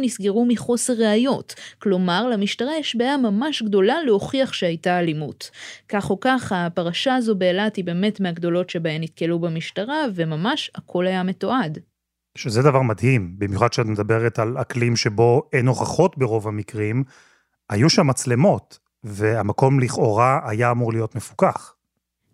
נסגרו 0.00 0.46
מחוסר 0.46 0.92
ראיות. 0.92 1.54
כלומר, 1.78 2.28
למשטרה 2.28 2.72
יש 2.80 2.96
בעיה 2.96 3.16
ממש 3.16 3.62
גדולה 3.62 4.02
להוכיח 4.06 4.52
שהייתה 4.52 4.98
אלימות. 4.98 5.50
כך 5.88 6.10
או 6.10 6.20
כך, 6.20 6.52
הפרשה 6.56 7.14
הזו 7.14 7.34
באילת 7.34 7.76
היא 7.76 7.84
באמת 7.84 8.20
מהגדולות 8.20 8.70
שבהן 8.70 9.02
נתקלו 9.02 9.38
במשטרה, 9.38 10.04
וממש 10.14 10.70
הכל 10.74 11.06
היה 11.06 11.22
מתועד. 11.22 11.78
שזה 12.38 12.62
דבר 12.62 12.82
מדהים, 12.82 13.34
במיוחד 13.38 13.68
כשאת 13.68 13.86
מדברת 13.86 14.38
על 14.38 14.56
אקלים 14.60 14.96
שבו 14.96 15.42
אין 15.52 15.66
הוכחות 15.66 16.18
ברוב 16.18 16.48
המקרים, 16.48 17.04
היו 17.70 17.90
שם 17.90 18.06
מצלמות, 18.06 18.78
והמקום 19.04 19.80
לכאורה 19.80 20.40
היה 20.44 20.70
אמור 20.70 20.92
להיות 20.92 21.14
מפוקח. 21.14 21.74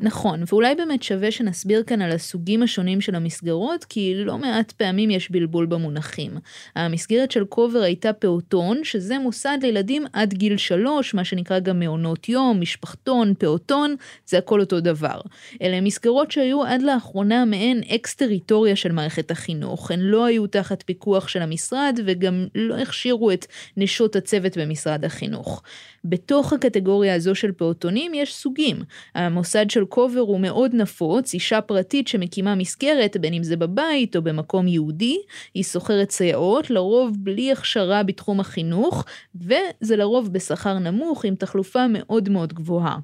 נכון, 0.01 0.43
ואולי 0.49 0.75
באמת 0.75 1.03
שווה 1.03 1.31
שנסביר 1.31 1.83
כאן 1.83 2.03
על 2.03 2.13
הסוגים 2.13 2.63
השונים 2.63 3.01
של 3.01 3.15
המסגרות, 3.15 3.85
כי 3.85 4.15
לא 4.17 4.39
מעט 4.39 4.73
פעמים 4.73 5.11
יש 5.11 5.31
בלבול 5.31 5.67
במונחים. 5.67 6.31
המסגרת 6.77 7.31
של 7.31 7.45
קובר 7.45 7.83
הייתה 7.83 8.13
פעוטון, 8.13 8.85
שזה 8.85 9.19
מוסד 9.19 9.59
לילדים 9.63 10.05
עד 10.13 10.35
גיל 10.35 10.57
שלוש, 10.57 11.15
מה 11.15 11.25
שנקרא 11.25 11.59
גם 11.59 11.79
מעונות 11.79 12.29
יום, 12.29 12.61
משפחתון, 12.61 13.35
פעוטון, 13.39 13.97
זה 14.27 14.39
הכל 14.39 14.61
אותו 14.61 14.81
דבר. 14.81 15.21
אלה 15.63 15.81
מסגרות 15.81 16.31
שהיו 16.31 16.65
עד 16.65 16.83
לאחרונה 16.83 17.45
מעין 17.45 17.83
אקס-טריטוריה 17.95 18.77
של 18.77 18.93
מערכת 18.93 19.31
החינוך. 19.31 19.91
הן 19.91 20.01
לא 20.01 20.25
היו 20.25 20.47
תחת 20.47 20.83
פיקוח 20.83 21.29
של 21.29 21.43
המשרד, 21.43 22.01
וגם 22.07 22.47
לא 22.55 22.75
הכשירו 22.75 23.31
את 23.31 23.47
נשות 23.77 24.17
הצוות 24.17 24.59
במשרד 24.59 25.05
החינוך. 25.05 25.63
בתוך 26.05 26.53
הקטגוריה 26.53 27.15
הזו 27.15 27.35
של 27.35 27.53
פעוטונים 27.53 28.15
יש 28.15 28.35
סוגים. 28.35 28.77
המוסד 29.15 29.71
של 29.71 29.85
קובר 29.89 30.21
הוא 30.21 30.41
מאוד 30.41 30.75
נפוץ, 30.75 31.35
אישה 31.35 31.61
פרטית 31.61 32.09
שמקימה 32.09 32.55
מסגרת, 32.55 33.17
בין 33.17 33.35
אם 33.35 33.43
זה 33.43 33.57
בבית 33.57 34.17
או 34.17 34.23
במקום 34.23 34.69
ייעודי, 34.69 35.19
היא 35.55 35.65
שוכרת 35.65 36.11
סייעות, 36.11 36.71
לרוב 36.71 37.17
בלי 37.19 37.53
הכשרה 37.53 38.03
בתחום 38.03 38.41
החינוך, 38.41 39.05
וזה 39.35 39.97
לרוב 39.97 40.33
בשכר 40.33 40.79
נמוך 40.79 41.25
עם 41.25 41.35
תחלופה 41.35 41.87
מאוד 41.89 42.29
מאוד 42.29 42.53
גבוהה. 42.53 42.99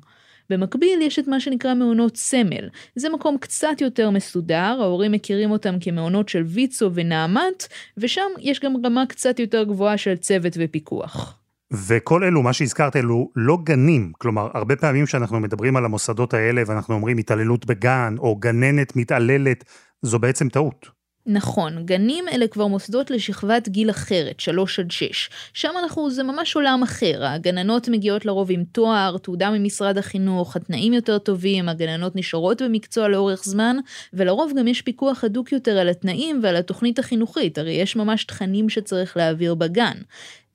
במקביל 0.50 1.03
יש 1.03 1.19
את 1.19 1.29
מה 1.29 1.41
שנקרא 1.41 1.75
מעונות 1.75 2.17
סמל. 2.17 2.69
זה 2.97 3.09
מקום 3.09 3.38
קצת 3.38 3.81
יותר 3.81 4.11
מסודר, 4.11 4.76
ההורים 4.81 5.12
מכירים 5.12 5.50
אותם 5.50 5.76
כמעונות 5.81 6.29
של 6.29 6.43
ויצו 6.47 6.91
ונעמת, 6.95 7.69
ושם 7.97 8.31
יש 8.41 8.61
גם 8.61 8.75
רמה 8.87 9.07
קצת 9.07 9.38
יותר 9.38 9.64
גבוהה 9.64 9.99
של 9.99 10.17
צוות 10.17 10.53
ופיקוח. 10.57 11.43
וכל 11.87 12.25
אלו, 12.25 12.43
מה 12.43 12.52
שהזכרת, 12.52 12.97
אלו 12.97 13.31
לא 13.37 13.59
גנים. 13.64 14.12
כלומר, 14.19 14.49
הרבה 14.54 14.76
פעמים 14.76 15.04
כשאנחנו 15.04 15.40
מדברים 15.40 15.76
על 15.76 15.85
המוסדות 15.85 16.35
האלה 16.35 16.62
ואנחנו 16.66 16.95
אומרים 16.95 17.19
התעללות 17.19 17.66
בגן, 17.66 18.14
או 18.19 18.37
גננת 18.37 18.97
מתעללת, 18.97 19.64
זו 20.02 20.19
בעצם 20.19 20.49
טעות. 20.49 21.04
נכון, 21.26 21.87
גנים 21.87 22.25
אלה 22.28 22.49
כבר 22.49 22.66
מוסדות 22.66 23.11
לשכבת 23.11 23.69
גיל 23.69 23.90
אחרת, 23.90 24.40
3 24.40 24.78
עד 24.78 24.90
6. 24.90 25.31
שם 25.54 25.71
אנחנו, 25.83 26.11
זה 26.11 26.23
ממש 26.23 26.57
עולם 26.57 26.83
אחר. 26.83 27.25
הגננות 27.25 27.88
מגיעות 27.88 28.25
לרוב 28.25 28.50
עם 28.50 28.64
תואר, 28.73 29.19
תעודה 29.19 29.50
ממשרד 29.50 29.99
החינוך, 29.99 30.57
התנאים 30.57 30.93
יותר 30.93 31.19
טובים, 31.19 31.69
הגננות 31.69 32.16
נשארות 32.16 32.62
במקצוע 32.62 33.09
לאורך 33.09 33.45
זמן, 33.45 33.76
ולרוב 34.12 34.52
גם 34.59 34.69
יש 34.69 34.83
פיקוח 34.83 35.25
הדוק 35.25 35.52
יותר 35.52 35.78
על 35.78 35.88
התנאים 35.88 36.40
ועל 36.43 36.57
התוכנית 36.57 36.99
החינוכית, 36.99 37.59
הרי 37.59 37.73
יש 37.73 37.97
ממש 37.97 38.25
תכנים 38.25 38.69
שצריך 38.69 39.16
להעביר 39.16 39.54
בגן. 39.54 39.97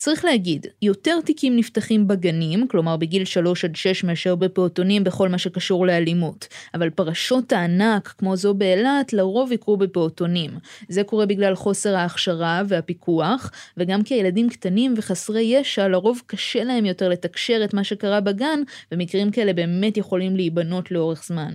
צריך 0.02 0.26
להגיד, 0.26 0.68
יותר 0.82 1.22
תיקים 1.26 1.56
נפתחים 1.56 2.08
בגנים, 2.08 2.68
כלומר 2.68 2.98
בגיל 2.98 3.26
3 3.26 3.66
עד 3.66 3.76
6 3.76 4.04
מאשר 4.04 4.36
בפעוטונים 4.36 5.04
בכל 5.04 5.30
מה 5.30 5.38
שקשור 5.38 5.88
לאלימות, 5.88 6.48
אבל 6.74 6.90
פרשות 6.90 7.52
הענק, 7.54 8.08
כמו 8.18 8.36
זו 8.36 8.54
באילת, 8.54 9.14
לרוב 9.14 9.52
יקרו 9.52 9.78
בפעוטונים. 9.78 10.52
זה 10.90 11.04
קורה 11.04 11.26
בגלל 11.26 11.56
חוסר 11.56 11.96
ההכשרה 11.96 12.62
והפיקוח, 12.68 13.52
וגם 13.78 14.04
כי 14.04 14.14
הילדים 14.14 14.50
קטנים 14.50 14.94
וחסרי 14.98 15.42
ישע, 15.42 15.88
לרוב 15.88 16.22
קשה 16.28 16.64
להם 16.64 16.86
יותר 16.86 17.10
לתקשר 17.10 17.62
את 17.64 17.74
מה 17.74 17.84
שקרה 17.84 18.22
בגן, 18.22 18.60
ומקרים 18.92 19.32
כאלה 19.32 19.54
באמת 19.54 19.98
יכולים 19.98 20.36
להיבנות 20.36 20.92
לאורך 20.92 21.24
זמן. 21.26 21.52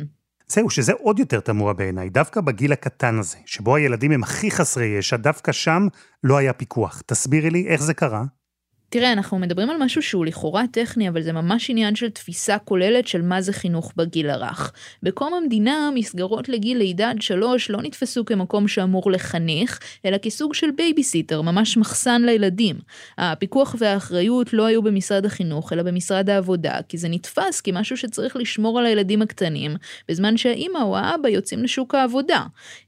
זהו, 0.49 0.71
שזה 0.71 0.93
עוד 0.93 1.19
יותר 1.19 1.41
תמוה 1.41 1.73
בעיניי, 1.73 2.09
דווקא 2.09 2.41
בגיל 2.41 2.73
הקטן 2.73 3.19
הזה, 3.19 3.37
שבו 3.47 3.77
הילדים 3.77 4.13
הם 4.13 4.23
הכי 4.23 4.51
חסרי 4.51 4.87
ישע, 4.87 5.17
דווקא 5.17 5.53
שם 5.53 5.87
לא 6.25 6.37
היה 6.37 6.53
פיקוח. 6.53 7.03
תסבירי 7.07 7.51
לי 7.51 7.67
איך 7.69 7.83
זה 7.83 7.95
קרה. 7.95 8.25
תראה, 8.95 9.13
אנחנו 9.13 9.39
מדברים 9.39 9.71
על 9.71 9.77
משהו 9.81 10.03
שהוא 10.03 10.27
לכאורה 10.27 10.65
טכני, 10.71 11.09
אבל 11.09 11.23
זה 11.23 11.33
ממש 11.33 11.71
עניין 11.71 11.95
של 11.95 12.11
תפיסה 12.11 12.59
כוללת 12.59 13.09
של 13.09 13.23
מה 13.23 13.41
זה 13.41 13.53
חינוך 13.53 13.93
בגיל 13.97 14.31
הרך. 14.31 14.73
בקום 15.03 15.35
המדינה, 15.35 15.91
מסגרות 15.95 16.49
לגיל 16.49 16.79
לידה 16.79 17.11
עד 17.11 17.23
שלוש 17.23 17.71
לא 17.71 17.83
נתפסו 17.83 18.25
כמקום 18.25 18.69
שאמור 18.69 19.11
לחנך, 19.11 19.79
אלא 20.05 20.19
כסוג 20.19 20.55
של 20.55 20.71
בייביסיטר, 20.71 21.43
ממש 21.43 21.77
מחסן 21.77 22.23
לילדים. 22.23 22.77
הפיקוח 23.19 23.77
והאחריות 23.79 24.53
לא 24.53 24.67
היו 24.67 24.83
במשרד 24.83 25.27
החינוך, 25.27 25.73
אלא 25.73 25.83
במשרד 25.83 26.31
העבודה, 26.31 26.79
כי 26.89 26.99
זה 26.99 27.09
נתפס 27.09 27.61
כמשהו 27.61 27.97
שצריך 27.97 28.37
לשמור 28.37 28.79
על 28.79 28.87
הילדים 28.87 29.23
הקטנים, 29.23 29.77
בזמן 30.09 30.37
שהאימא 30.37 30.79
או 30.79 30.97
האבא 30.97 31.29
יוצאים 31.29 31.63
לשוק 31.63 31.95
העבודה. 31.95 32.43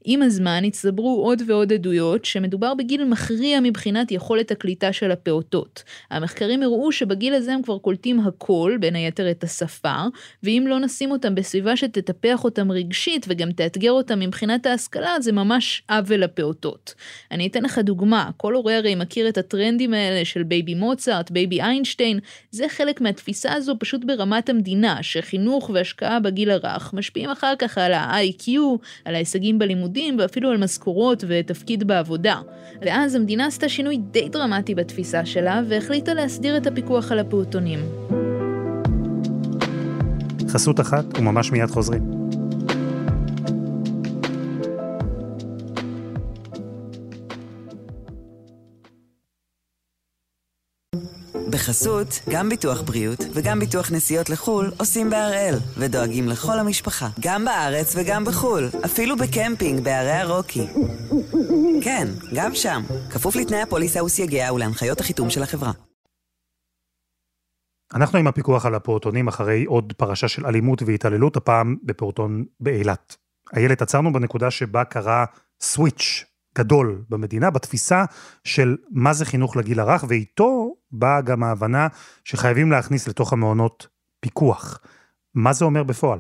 עם 0.05 0.23
הזמן 0.23 0.65
הצטברו 0.65 1.23
עוד 1.25 1.43
ועוד 1.47 1.73
עדויות 1.73 2.25
שמדובר 2.25 2.75
בגיל 2.75 3.05
מכריע 3.05 3.61
מבחינת 3.61 4.13
יכולת 4.13 4.51
הקליטה 4.51 4.93
של 4.93 5.11
הפעוטות. 5.11 5.83
המחקרים 6.11 6.63
הראו 6.63 6.93
שבגיל 6.93 7.35
הזה 7.35 7.55
הם 7.55 7.63
כבר 7.63 7.79
קולטים 7.79 8.21
הכל, 8.21 8.77
בין 8.81 8.97
היתר 8.97 9.31
את 9.31 9.45
השפה, 9.45 9.97
ואם 10.43 10.65
לא 10.69 10.79
נשים 10.79 11.11
אותם 11.11 11.35
בסביבה 11.35 11.77
שתטפח 11.77 12.45
אותם 12.45 12.73
רגשית 12.73 13.27
וגם 13.29 13.53
תאתגר 13.53 13.91
אותם 13.91 14.21
מבחינת 14.21 14.67
ההשכלה, 14.67 15.21
זה 15.21 15.33
ממש 15.33 15.83
עוול 15.91 16.21
לפעוטות. 16.21 16.95
אני 17.31 17.47
אתן 17.47 17.63
לך 17.63 17.79
דוגמה, 17.79 18.31
כל 18.37 18.55
הורה 18.55 18.77
הרי 18.77 18.95
מכיר 18.95 19.29
את 19.29 19.39
הטרנדים 19.39 19.95
האלה 19.95 20.25
של 20.25 20.43
בייבי 20.43 20.75
מוצרט, 20.75 21.31
בייבי 21.31 21.61
איינשטיין, 21.61 22.19
זה 22.51 22.69
חלק 22.69 23.01
מהתפיסה 23.01 23.53
הזו 23.53 23.75
פשוט 23.79 24.05
ברמת 24.05 24.49
המדינה, 24.49 25.03
שחינוך 25.03 25.71
והשקעה 25.75 26.21
בגיל 26.21 26.51
הרך 26.51 26.95
משפיעים 26.95 27.31
אחר 27.31 27.55
כך 27.59 27.79
על 27.79 27.93
ה-IQ, 27.93 28.49
על 29.05 29.15
ההישגים 29.15 29.59
בלימודים 29.59 30.19
ואפילו 30.19 30.51
על 30.51 30.57
משכורות 30.57 31.25
ותפקיד 31.29 31.85
בעבודה. 31.85 32.41
ואז 32.83 33.15
המדינה 33.15 33.47
עשתה 33.47 33.69
שינוי 33.69 33.97
די 33.97 34.29
דרמטי 34.29 34.75
בתפיסה 34.75 35.27
שלה, 35.27 35.63
והחליטה 35.77 36.15
להסדיר 36.15 36.57
את 36.57 36.67
הפיקוח 36.67 37.13
על 37.13 37.19
הפעוטונים. 37.19 37.79
חסות 40.49 40.81
אחת 40.81 41.05
וממש 41.19 41.53
מיד 41.53 41.71
חוזרים. 41.71 42.26
בחסות, 51.67 52.09
גם 52.31 52.49
ביטוח 52.49 52.83
בריאות 52.83 53.19
וגם 53.35 53.61
ביטוח 53.61 53.93
נסיעות 53.93 54.31
לחו"ל 54.31 54.73
עושים 54.79 55.11
בהראל, 55.11 55.55
ודואגים 55.79 56.29
לכל 56.29 56.59
המשפחה, 56.59 57.09
גם 57.21 57.45
בארץ 57.45 57.95
וגם 57.97 58.25
בחו"ל, 58.25 58.69
אפילו 58.85 59.17
בקמפינג 59.17 59.85
בערי 59.85 60.13
הרוקי. 60.13 60.67
כן, 61.83 62.09
גם 62.35 62.55
שם, 62.55 62.83
כפוף 63.11 63.37
לתנאי 63.37 63.63
הפוליסה 63.63 64.05
וסייגיה 64.05 64.53
ולהנחיות 64.53 65.01
החיתום 65.01 65.31
של 65.31 65.43
החברה. 65.43 65.73
אנחנו 67.95 68.19
עם 68.19 68.27
הפיקוח 68.27 68.67
על 68.67 68.75
הפעוטונים 68.75 69.29
אחרי 69.29 69.65
עוד 69.65 69.93
פרשה 69.97 70.29
של 70.29 70.47
אלימות 70.47 70.83
והתעללות, 70.83 71.37
הפעם 71.37 71.77
בפעוטון 71.83 72.45
באילת. 72.61 73.17
איילת, 73.57 73.83
עצרנו 73.83 74.13
בנקודה 74.13 74.51
שבה 74.51 74.85
קרה 74.85 75.25
סוויץ' 75.61 76.25
גדול 76.57 77.05
במדינה, 77.09 77.51
בתפיסה 77.51 78.05
של 78.45 78.77
מה 78.91 79.13
זה 79.13 79.25
חינוך 79.25 79.57
לגיל 79.57 79.81
הרך, 79.81 80.05
ואיתו 80.09 80.75
באה 80.91 81.21
גם 81.21 81.43
ההבנה 81.43 81.89
שחייבים 82.25 82.71
להכניס 82.71 83.09
לתוך 83.09 83.33
המעונות 83.33 83.87
פיקוח. 84.21 84.81
מה 85.35 85.53
זה 85.53 85.65
אומר 85.65 85.83
בפועל? 85.83 86.19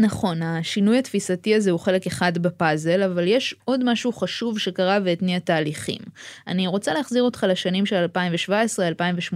נכון, 0.00 0.42
השינוי 0.42 0.98
התפיסתי 0.98 1.54
הזה 1.54 1.70
הוא 1.70 1.80
חלק 1.80 2.06
אחד 2.06 2.38
בפאזל, 2.38 3.02
אבל 3.02 3.26
יש 3.26 3.54
עוד 3.64 3.84
משהו 3.84 4.12
חשוב 4.12 4.58
שקרה 4.58 4.98
והתניע 5.04 5.38
תהליכים. 5.38 5.98
אני 6.46 6.66
רוצה 6.66 6.94
להחזיר 6.94 7.22
אותך 7.22 7.46
לשנים 7.48 7.86
של 7.86 8.06
2017-2018, 9.30 9.34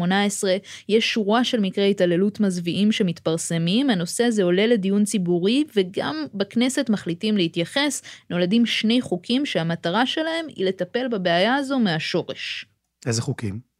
יש 0.88 1.12
שורה 1.12 1.44
של 1.44 1.60
מקרי 1.60 1.90
התעללות 1.90 2.40
מזוויעים 2.40 2.92
שמתפרסמים, 2.92 3.90
הנושא 3.90 4.24
הזה 4.24 4.42
עולה 4.42 4.66
לדיון 4.66 5.04
ציבורי, 5.04 5.64
וגם 5.76 6.16
בכנסת 6.34 6.86
מחליטים 6.90 7.36
להתייחס, 7.36 8.02
נולדים 8.30 8.66
שני 8.66 9.00
חוקים 9.00 9.46
שהמטרה 9.46 10.06
שלהם 10.06 10.46
היא 10.56 10.66
לטפל 10.66 11.08
בבעיה 11.08 11.54
הזו 11.54 11.78
מהשורש. 11.78 12.66
איזה 13.06 13.22
חוקים? 13.22 13.73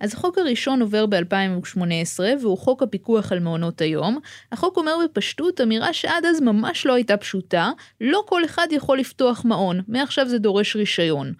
אז 0.00 0.14
החוק 0.14 0.38
הראשון 0.38 0.82
עובר 0.82 1.06
ב-2018, 1.06 2.20
והוא 2.40 2.58
חוק 2.58 2.82
הפיקוח 2.82 3.32
על 3.32 3.40
מעונות 3.40 3.80
היום. 3.80 4.18
החוק 4.52 4.76
אומר 4.76 4.92
בפשטות 5.04 5.60
אמירה 5.60 5.92
שעד 5.92 6.24
אז 6.24 6.40
ממש 6.40 6.86
לא 6.86 6.94
הייתה 6.94 7.16
פשוטה, 7.16 7.70
לא 8.00 8.22
כל 8.26 8.44
אחד 8.44 8.66
יכול 8.70 8.98
לפתוח 8.98 9.44
מעון, 9.44 9.80
מעכשיו 9.88 10.28
זה 10.28 10.38
דורש 10.38 10.76
רישיון. 10.76 11.32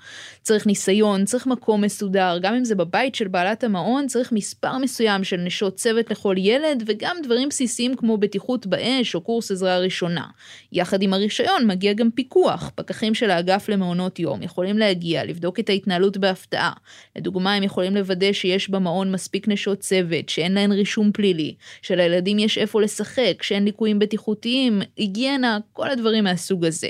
צריך 0.51 0.67
ניסיון, 0.67 1.25
צריך 1.25 1.47
מקום 1.47 1.81
מסודר, 1.81 2.39
גם 2.43 2.55
אם 2.55 2.65
זה 2.65 2.75
בבית 2.75 3.15
של 3.15 3.29
בעלת 3.29 3.65
המעון, 3.65 4.07
צריך 4.07 4.33
מספר 4.33 4.79
מסוים 4.79 5.25
של 5.25 5.37
נשות 5.37 5.77
צוות 5.77 6.11
לכל 6.11 6.35
ילד, 6.39 6.83
וגם 6.87 7.17
דברים 7.23 7.49
בסיסיים 7.49 7.97
כמו 7.97 8.17
בטיחות 8.17 8.67
באש 8.67 9.15
או 9.15 9.21
קורס 9.21 9.51
עזרה 9.51 9.79
ראשונה. 9.79 10.27
יחד 10.73 11.03
עם 11.03 11.15
הרישיון 11.15 11.67
מגיע 11.67 11.93
גם 11.93 12.11
פיקוח, 12.11 12.71
פקחים 12.75 13.15
של 13.15 13.31
האגף 13.31 13.69
למעונות 13.69 14.19
יום 14.19 14.43
יכולים 14.43 14.79
להגיע, 14.79 15.25
לבדוק 15.25 15.61
את 15.61 15.69
ההתנהלות 15.69 16.17
בהפתעה. 16.17 16.73
לדוגמה, 17.17 17.55
הם 17.55 17.63
יכולים 17.63 17.95
לוודא 17.95 18.33
שיש 18.33 18.71
במעון 18.71 19.13
מספיק 19.13 19.49
נשות 19.49 19.79
צוות, 19.81 20.29
שאין 20.29 20.55
להן 20.55 20.73
רישום 20.73 21.13
פלילי, 21.13 21.55
שלילדים 21.83 22.39
יש 22.39 22.59
איפה 22.59 22.81
לשחק, 22.81 23.43
שאין 23.43 23.65
ליקויים 23.65 23.99
בטיחותיים, 23.99 24.83
היגיינה, 24.97 25.59
כל 25.73 25.91
הדברים 25.91 26.25
מהסוג 26.25 26.65
הזה. 26.65 26.89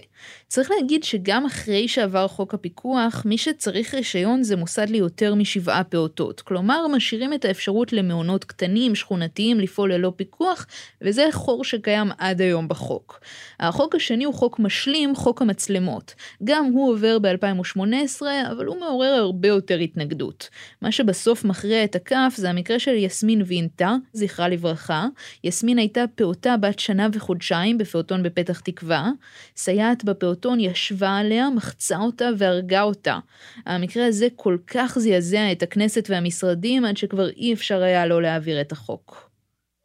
צריך 0.52 0.71
להגיד 0.71 1.04
שגם 1.04 1.47
אחרי 1.47 1.88
שעבר 1.88 2.28
חוק 2.28 2.54
הפיקוח, 2.54 3.23
מי 3.25 3.38
שצריך 3.38 3.95
רישיון 3.95 4.42
זה 4.42 4.57
מוסד 4.57 4.88
ליותר 4.88 5.35
משבעה 5.35 5.85
פעוטות. 5.85 6.40
כלומר, 6.40 6.87
משאירים 6.88 7.35
את 7.35 7.45
האפשרות 7.45 7.92
למעונות 7.92 8.45
קטנים, 8.45 8.95
שכונתיים, 8.95 9.61
לפעול 9.61 9.92
ללא 9.92 10.12
פיקוח, 10.16 10.66
וזה 11.02 11.28
חור 11.33 11.64
שקיים 11.64 12.09
עד 12.19 12.40
היום 12.40 12.69
בחוק. 12.69 13.21
החוק 13.61 13.95
השני 13.95 14.25
הוא 14.25 14.35
חוק 14.35 14.59
משלים, 14.59 15.16
חוק 15.16 15.42
המצלמות. 15.42 16.14
גם 16.45 16.64
הוא 16.64 16.92
עובר 16.92 17.19
ב-2018, 17.19 18.23
אבל 18.52 18.66
הוא 18.66 18.80
מעורר 18.80 19.12
הרבה 19.12 19.49
יותר 19.49 19.78
התנגדות. 19.78 20.49
מה 20.83 20.92
שבסוף 20.92 21.45
מכריע 21.45 21.85
את 21.85 21.97
הכף 21.97 22.35
זה 22.37 22.50
המקרה 22.50 22.78
של 22.78 22.95
יסמין 22.95 23.42
וינטה, 23.47 23.97
זכרה 24.12 24.49
לברכה. 24.49 25.07
יסמין 25.45 25.78
הייתה 25.78 26.04
פעוטה 26.14 26.57
בת 26.57 26.78
שנה 26.78 27.09
וחודשיים 27.12 27.78
בפעוטון 27.78 28.23
בפתח 28.23 28.61
תקווה. 28.61 29.11
סייעת 29.57 30.04
בפעוטון 30.04 30.39
ישבה 30.59 31.16
עליה, 31.16 31.50
מחצה 31.50 31.99
אותה 31.99 32.28
והרגה 32.38 32.82
אותה. 32.82 33.18
המקרה 33.66 34.06
הזה 34.06 34.28
כל 34.37 34.56
כך 34.66 34.99
זעזע 34.99 35.52
את 35.52 35.62
הכנסת 35.62 36.06
והמשרדים 36.11 36.85
עד 36.85 36.97
שכבר 36.97 37.28
אי 37.28 37.52
אפשר 37.52 37.82
היה 37.82 38.06
לא 38.06 38.23
להעביר 38.23 38.61
את 38.61 38.73
החוק. 38.73 39.30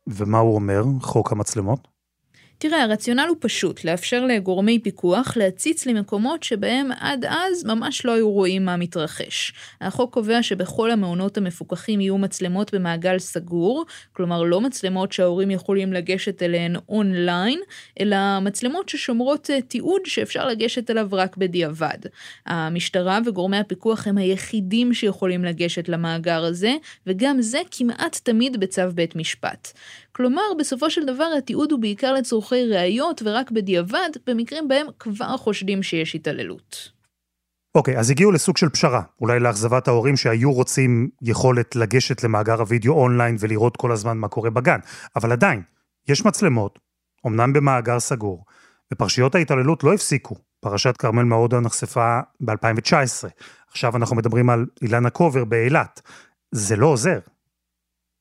ומה 0.07 0.37
הוא 0.37 0.55
אומר, 0.55 0.83
חוק 1.01 1.31
המצלמות? 1.31 1.94
תראה, 2.57 2.83
הרציונל 2.83 3.25
הוא 3.29 3.37
פשוט, 3.39 3.83
לאפשר 3.83 4.25
לגורמי 4.25 4.79
פיקוח 4.79 5.37
להציץ 5.37 5.85
למקומות 5.85 6.43
שבהם 6.43 6.89
עד 6.99 7.25
אז 7.25 7.65
ממש 7.65 8.05
לא 8.05 8.11
היו 8.11 8.31
רואים 8.31 8.65
מה 8.65 8.77
מתרחש. 8.77 9.53
החוק 9.81 10.13
קובע 10.13 10.43
שבכל 10.43 10.91
המעונות 10.91 11.37
המפוקחים 11.37 12.01
יהיו 12.01 12.17
מצלמות 12.17 12.73
במעגל 12.73 13.19
סגור, 13.19 13.85
כלומר 14.13 14.43
לא 14.43 14.61
מצלמות 14.61 15.11
שההורים 15.11 15.51
יכולים 15.51 15.93
לגשת 15.93 16.43
אליהן 16.43 16.75
אונליין, 16.89 17.59
אלא 17.99 18.17
מצלמות 18.41 18.89
ששומרות 18.89 19.49
אה, 19.49 19.61
תיעוד 19.61 20.01
שאפשר 20.05 20.47
לגשת 20.47 20.91
אליו 20.91 21.07
רק 21.11 21.37
בדיעבד. 21.37 21.97
המשטרה 22.45 23.19
וגורמי 23.25 23.57
הפיקוח 23.57 24.07
הם 24.07 24.17
היחידים 24.17 24.93
שיכולים 24.93 25.45
לגשת 25.45 25.89
למאגר 25.89 26.43
הזה, 26.43 26.73
וגם 27.07 27.41
זה 27.41 27.59
כמעט 27.71 28.19
תמיד 28.23 28.59
בצו 28.59 28.81
בית 28.93 29.15
משפט. 29.15 29.73
כלומר, 30.15 30.41
בסופו 30.59 30.89
של 30.89 31.05
דבר 31.05 31.27
התיעוד 31.37 31.71
הוא 31.71 31.79
בעיקר 31.79 32.13
לצורכי 32.13 32.69
ראיות 32.69 33.21
ורק 33.25 33.51
בדיעבד, 33.51 34.09
במקרים 34.27 34.67
בהם 34.67 34.87
כבר 34.99 35.37
חושדים 35.37 35.83
שיש 35.83 36.15
התעללות. 36.15 36.91
אוקיי, 37.75 37.95
okay, 37.95 37.99
אז 37.99 38.09
הגיעו 38.09 38.31
לסוג 38.31 38.57
של 38.57 38.69
פשרה, 38.69 39.01
אולי 39.21 39.39
לאכזבת 39.39 39.87
ההורים 39.87 40.17
שהיו 40.17 40.51
רוצים 40.51 41.09
יכולת 41.21 41.75
לגשת 41.75 42.23
למאגר 42.23 42.61
הוידאו 42.61 42.93
אונליין 42.93 43.35
ולראות 43.39 43.77
כל 43.77 43.91
הזמן 43.91 44.17
מה 44.17 44.27
קורה 44.27 44.49
בגן, 44.49 44.79
אבל 45.15 45.31
עדיין, 45.31 45.61
יש 46.07 46.25
מצלמות, 46.25 46.79
אמנם 47.27 47.53
במאגר 47.53 47.99
סגור, 47.99 48.45
ופרשיות 48.93 49.35
ההתעללות 49.35 49.83
לא 49.83 49.93
הפסיקו. 49.93 50.35
פרשת 50.59 50.97
כרמל 50.97 51.23
מעודה 51.23 51.59
נחשפה 51.59 52.19
ב-2019. 52.39 53.27
עכשיו 53.71 53.95
אנחנו 53.95 54.15
מדברים 54.15 54.49
על 54.49 54.65
אילנה 54.81 55.09
קובר 55.09 55.45
באילת. 55.45 56.01
זה 56.51 56.75
לא 56.75 56.87
עוזר. 56.87 57.19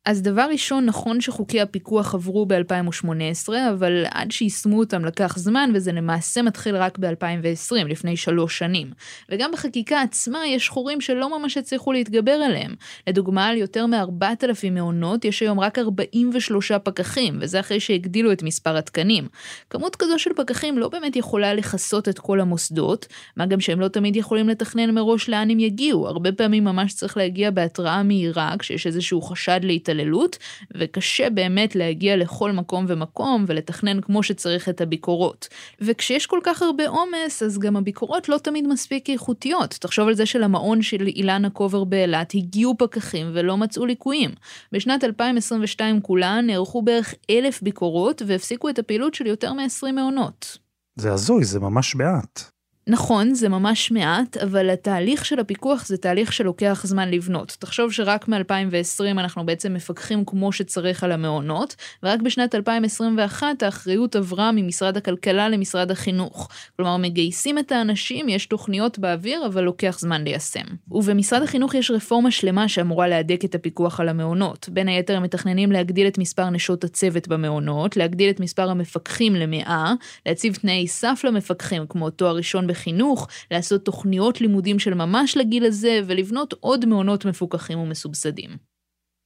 אז 0.07 0.23
דבר 0.23 0.47
ראשון, 0.51 0.85
נכון 0.85 1.21
שחוקי 1.21 1.61
הפיקוח 1.61 2.15
עברו 2.15 2.47
ב-2018, 2.47 3.49
אבל 3.71 4.05
עד 4.11 4.31
שיישמו 4.31 4.79
אותם 4.79 5.05
לקח 5.05 5.39
זמן, 5.39 5.71
וזה 5.75 5.93
למעשה 5.93 6.43
מתחיל 6.43 6.77
רק 6.77 6.99
ב-2020, 6.99 7.85
לפני 7.89 8.17
שלוש 8.17 8.59
שנים. 8.59 8.91
וגם 9.31 9.53
בחקיקה 9.53 10.03
עצמה 10.03 10.47
יש 10.47 10.69
חורים 10.69 11.01
שלא 11.01 11.39
ממש 11.39 11.57
הצליחו 11.57 11.93
להתגבר 11.93 12.33
עליהם. 12.33 12.75
לדוגמה, 13.07 13.47
על 13.47 13.57
יותר 13.57 13.87
מ-4,000 13.87 14.71
מעונות 14.71 15.25
יש 15.25 15.41
היום 15.41 15.61
רק 15.61 15.79
43 15.79 16.73
פקחים, 16.73 17.39
וזה 17.41 17.61
אחרי 17.61 17.81
שהגדילו 17.81 18.33
את 18.33 18.43
מספר 18.43 18.77
התקנים. 18.77 19.29
כמות 19.71 19.97
כזו 19.97 20.19
של 20.19 20.31
פקחים 20.37 20.79
לא 20.79 20.89
באמת 20.89 21.17
יכולה 21.17 21.55
לכסות 21.55 22.09
את 22.09 22.19
כל 22.19 22.41
המוסדות, 22.41 23.07
מה 23.37 23.47
גם 23.47 23.61
שהם 23.61 23.81
לא 23.81 23.89
תמיד 23.89 24.17
יכולים 24.17 24.49
לתכנן 24.49 24.91
מראש 24.91 25.29
לאן 25.29 25.51
הם 25.51 25.61
יגיעו. 25.61 26.09
הרבה 26.09 26.33
פעמים 26.33 26.65
ממש 26.65 26.95
צריך 26.95 27.17
להגיע 27.17 27.51
בהתראה 27.51 28.03
מהירה, 28.03 28.55
כשיש 28.59 28.87
איזשהו 28.87 29.23
חשד 29.23 29.61
להתעללות. 29.63 29.94
התעללות, 29.95 30.39
וקשה 30.77 31.31
באמת 31.31 31.77
להגיע 31.77 32.17
לכל 32.17 32.53
מקום 32.53 32.85
ומקום 32.89 33.45
ולתכנן 33.49 34.01
כמו 34.01 34.23
שצריך 34.23 34.69
את 34.69 34.81
הביקורות. 34.81 35.49
וכשיש 35.81 36.27
כל 36.27 36.41
כך 36.43 36.63
הרבה 36.63 36.89
עומס, 36.89 37.43
אז 37.43 37.59
גם 37.59 37.77
הביקורות 37.77 38.29
לא 38.29 38.39
תמיד 38.39 38.67
מספיק 38.67 39.11
איכותיות. 39.11 39.71
תחשוב 39.71 40.09
על 40.09 40.15
זה 40.15 40.27
שלמעון 40.27 40.83
של 40.83 41.07
אילנה 41.07 41.51
קובר 41.51 41.85
באילת 41.85 42.35
הגיעו 42.35 42.75
פקחים 42.79 43.31
ולא 43.35 43.57
מצאו 43.57 43.87
ליקויים. 43.87 44.31
בשנת 44.73 45.05
2022 45.05 46.01
כולה 46.01 46.41
נערכו 46.41 46.83
בערך 46.83 47.15
אלף 47.31 47.63
ביקורות 47.63 48.23
והפסיקו 48.27 48.69
את 48.69 48.79
הפעילות 48.79 49.15
של 49.15 49.27
יותר 49.27 49.53
מ-20 49.53 49.93
מעונות. 49.93 50.59
זה 50.97 51.13
הזוי, 51.13 51.45
זה 51.45 51.61
ממש 51.61 51.95
מעט. 51.95 52.54
נכון, 52.87 53.35
זה 53.35 53.49
ממש 53.49 53.91
מעט, 53.91 54.37
אבל 54.37 54.71
התהליך 54.71 55.25
של 55.25 55.41
הפיקוח 55.41 55.87
זה 55.87 55.97
תהליך 55.97 56.33
שלוקח 56.33 56.83
זמן 56.87 57.11
לבנות. 57.11 57.57
תחשוב 57.59 57.93
שרק 57.93 58.29
מ-2020 58.29 59.11
אנחנו 59.11 59.47
בעצם 59.47 59.75
מפקחים 59.75 60.25
כמו 60.25 60.53
שצריך 60.53 61.05
על 61.05 61.13
המעונות, 61.13 61.77
ורק 62.03 62.21
בשנת 62.23 62.55
2021 62.55 63.63
האחריות 63.63 64.17
עברה 64.17 64.53
ממשרד 64.53 64.97
הכלכלה 64.97 65.49
למשרד 65.49 65.91
החינוך. 65.91 66.49
כלומר, 66.77 66.97
מגייסים 66.97 67.59
את 67.59 67.73
האנשים, 67.73 68.29
יש 68.29 68.47
תוכניות 68.47 68.99
באוויר, 68.99 69.47
אבל 69.47 69.63
לוקח 69.63 69.99
זמן 70.01 70.25
ליישם. 70.25 70.65
ובמשרד 70.91 71.43
החינוך 71.43 71.75
יש 71.75 71.91
רפורמה 71.91 72.31
שלמה 72.31 72.69
שאמורה 72.69 73.09
להדק 73.09 73.45
את 73.45 73.55
הפיקוח 73.55 74.01
על 74.01 74.09
המעונות. 74.09 74.69
בין 74.73 74.89
היתר 74.89 75.17
הם 75.17 75.23
מתכננים 75.23 75.73
להגדיל 75.73 76.07
את 76.07 76.19
מספר 76.19 76.51
נשות 76.51 76.85
הצוות 76.85 77.29
במעונות, 77.29 77.97
להגדיל 77.97 78.31
את 78.31 78.41
מספר 78.41 78.71
המפקחים 78.71 79.35
למאה, 79.35 79.93
להציב 80.27 80.55
תנאי 80.55 80.87
סף 80.89 81.21
למפקחים 81.25 81.87
כמו 81.89 82.11
תואר 82.11 82.37
ראשון 82.37 82.67
בחינוך, 82.75 83.29
לעשות 83.51 83.85
תוכניות 83.85 84.41
לימודים 84.41 84.79
של 84.79 84.95
ממש 84.95 85.37
לגיל 85.37 85.65
הזה, 85.65 86.01
ולבנות 86.07 86.55
עוד 86.61 86.87
מעונות 86.87 87.25
מפוקחים 87.25 87.79
ומסובסדים. 87.79 88.51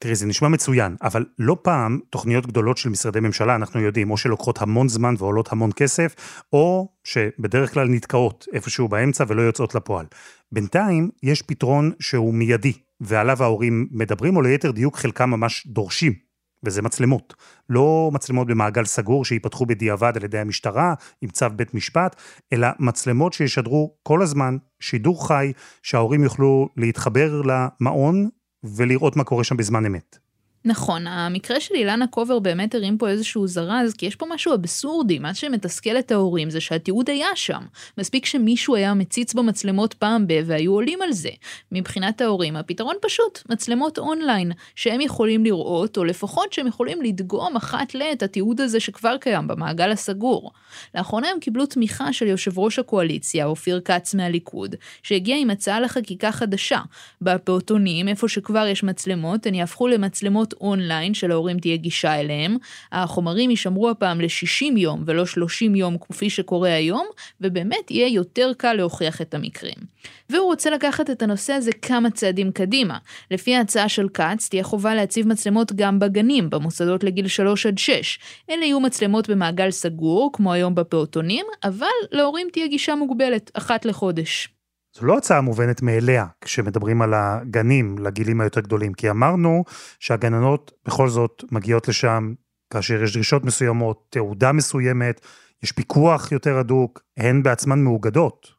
תראי, 0.01 0.15
זה 0.15 0.27
נשמע 0.27 0.49
מצוין, 0.49 0.97
אבל 1.03 1.25
לא 1.39 1.57
פעם 1.63 1.99
תוכניות 2.11 2.47
גדולות 2.47 2.77
של 2.77 2.89
משרדי 2.89 3.21
ממשלה, 3.21 3.55
אנחנו 3.55 3.81
יודעים, 3.81 4.11
או 4.11 4.17
שלוקחות 4.17 4.63
המון 4.63 4.89
זמן 4.89 5.15
ועולות 5.19 5.53
המון 5.53 5.71
כסף, 5.77 6.15
או 6.53 6.89
שבדרך 7.05 7.75
כלל 7.75 7.89
נתקעות 7.89 8.47
איפשהו 8.53 8.89
באמצע 8.89 9.25
ולא 9.29 9.43
יוצאות 9.43 9.75
לפועל. 9.75 10.07
בינתיים 10.53 11.11
יש 11.23 11.43
פתרון 11.43 11.93
שהוא 12.01 12.35
מיידי, 12.35 12.73
ועליו 13.01 13.43
ההורים 13.43 13.89
מדברים, 13.91 14.37
או 14.37 14.43
ליתר 14.43 14.71
דיוק 14.71 14.97
חלקם 14.97 15.31
ממש 15.31 15.67
דורשים 15.67 16.28
וזה 16.65 16.83
מצלמות. 16.83 17.35
לא 17.69 18.11
מצלמות 18.13 18.47
במעגל 18.47 18.85
סגור 18.85 19.25
שייפתחו 19.25 19.67
בדיעבד 19.67 20.13
על 20.17 20.25
ידי 20.25 20.39
המשטרה 20.39 20.95
עם 21.21 21.31
צו 21.31 21.47
בית 21.57 21.75
משפט, 21.75 22.17
אלא 22.53 22.69
מצלמות 22.79 23.33
שישדרו 23.33 23.95
כל 24.03 24.23
הזמן 24.23 24.57
שידור 24.81 25.29
חי, 25.29 25.53
שההורים 25.83 26.25
יוכלו 26.25 26.69
להתחבר 26.77 27.43
למעון 27.45 28.29
ולראות 28.65 29.17
מה 29.17 29.25
קורה 29.25 29.45
שם 29.45 29.57
בזמן 29.57 29.87
אמת. 29.87 30.28
נכון, 30.65 31.07
המקרה 31.07 31.61
של 31.61 31.75
אילנה 31.75 32.07
קובר 32.07 32.39
באמת 32.39 32.75
הרים 32.75 32.99
פה 32.99 33.09
איזשהו 33.09 33.47
זרז, 33.47 33.95
כי 33.95 34.07
יש 34.07 34.17
פה 34.17 34.27
משהו 34.31 34.55
אבסורדי, 34.55 35.19
מה 35.19 35.35
שמתסכל 35.35 35.99
את 35.99 36.13
ההורים 36.13 36.51
זה 36.51 36.61
שהתיעוד 36.61 37.11
היה 37.11 37.29
שם. 37.35 37.63
מספיק 37.99 38.27
שמישהו 38.27 38.75
היה 38.75 38.95
מציץ 38.95 39.35
במצלמות 39.35 39.95
פעם 39.95 40.27
ב... 40.27 40.33
והיו 40.47 40.73
עולים 40.73 41.03
על 41.03 41.13
זה. 41.13 41.31
מבחינת 41.73 42.21
ההורים, 42.21 42.57
הפתרון 42.57 42.95
פשוט, 43.03 43.43
מצלמות 43.49 43.99
אונליין, 43.99 44.53
שהם 44.75 45.01
יכולים 45.01 45.45
לראות, 45.45 45.97
או 45.97 46.05
לפחות 46.05 46.53
שהם 46.53 46.67
יכולים 46.67 47.03
לדגום 47.03 47.57
אחת 47.57 47.95
לעת 47.95 48.23
התיעוד 48.23 48.61
הזה 48.61 48.81
שכבר 48.81 49.17
קיים 49.21 49.49
במעגל 49.49 49.91
הסגור. 49.91 50.53
לאחרונה 50.95 51.29
הם 51.29 51.41
קיבלו 51.41 51.67
תמיכה 51.67 52.13
של 52.13 52.27
יושב 52.27 52.59
ראש 52.59 52.79
הקואליציה, 52.79 53.47
אופיר 53.47 53.81
כץ 53.85 54.15
מהליכוד, 54.15 54.77
שהגיע 55.03 55.37
עם 55.37 55.51
הצעה 55.51 55.81
לחקיקה 55.81 56.33
חדשה. 56.33 56.81
בפעוטונים, 57.23 58.09
איפה 58.09 58.29
שכבר 58.29 58.67
יש 58.67 58.85
מצלמות, 58.85 59.47
הן 59.47 59.55
יהפכו 59.55 59.89
למצלמות 59.89 60.48
אונליין 60.61 61.15
שלהורים 61.15 61.59
תהיה 61.59 61.77
גישה 61.77 62.21
אליהם. 62.21 62.57
החומרים 62.93 63.51
יישמרו 63.51 63.91
הפעם 63.91 64.21
ל-60 64.21 64.79
יום 64.79 65.03
ולא 65.07 65.27
30 65.27 65.75
יום 65.75 65.97
כפי 65.99 66.31
שקורה 66.31 66.73
היום, 66.73 67.07
ובאמת 67.41 67.91
יהיה 67.91 68.09
יותר 68.09 68.53
קל 68.57 68.73
להוכיח 68.73 69.21
את 69.21 69.35
המקרים. 69.35 69.99
והוא 70.31 70.47
רוצה 70.47 70.71
לקחת 70.71 71.11
את 71.11 71.23
הנושא 71.23 71.53
הזה 71.53 71.73
כמה 71.73 72.11
צעדים 72.11 72.53
קדימה. 72.53 72.99
לפי 73.31 73.55
ההצעה 73.55 73.89
של 73.89 74.09
כץ, 74.09 74.49
תהיה 74.49 74.65
חובה 74.65 74.95
להציב 74.95 75.29
מצלמות 75.29 75.73
גם 75.73 75.99
בגנים, 75.99 76.51
במוסדות 76.51 77.05
לגיל 77.05 77.29
3 77.29 77.67
עד 77.67 77.79
6. 77.79 78.19
אלה 78.51 78.65
יהיו 78.65 78.81
מצלמות 78.81 79.31
במעגל 79.31 79.71
סגור, 79.71 80.31
כמו 80.33 80.53
היום 80.53 80.75
בפעוטונים, 80.75 81.47
אבל 81.65 81.87
להורים 82.13 82.49
תהיה 82.53 82.67
גישה 82.67 82.95
מוגבלת, 82.95 83.51
אחת 83.55 83.85
לחודש. 83.85 84.58
זו 84.97 85.07
לא 85.07 85.19
הצעה 85.19 85.41
מובנת 85.41 85.83
מאליה 85.83 86.27
כשמדברים 86.41 87.03
על 87.03 87.15
הגנים 87.15 87.99
לגילים 87.99 88.41
היותר 88.41 88.61
גדולים, 88.61 88.95
כי 88.95 89.11
אמרנו 89.11 89.65
שהגננות 90.01 90.73
בכל 90.87 91.09
זאת 91.09 91.45
מגיעות 91.51 91.89
לשם 91.89 92.35
כאשר 92.73 93.03
יש 93.03 93.15
דרישות 93.15 93.45
מסוימות, 93.45 94.07
תעודה 94.11 94.53
מסוימת, 94.53 95.21
יש 95.63 95.73
פיקוח 95.73 96.33
יותר 96.33 96.59
הדוק, 96.59 97.03
הן 97.17 97.43
בעצמן 97.43 97.79
מאוגדות. 97.79 98.58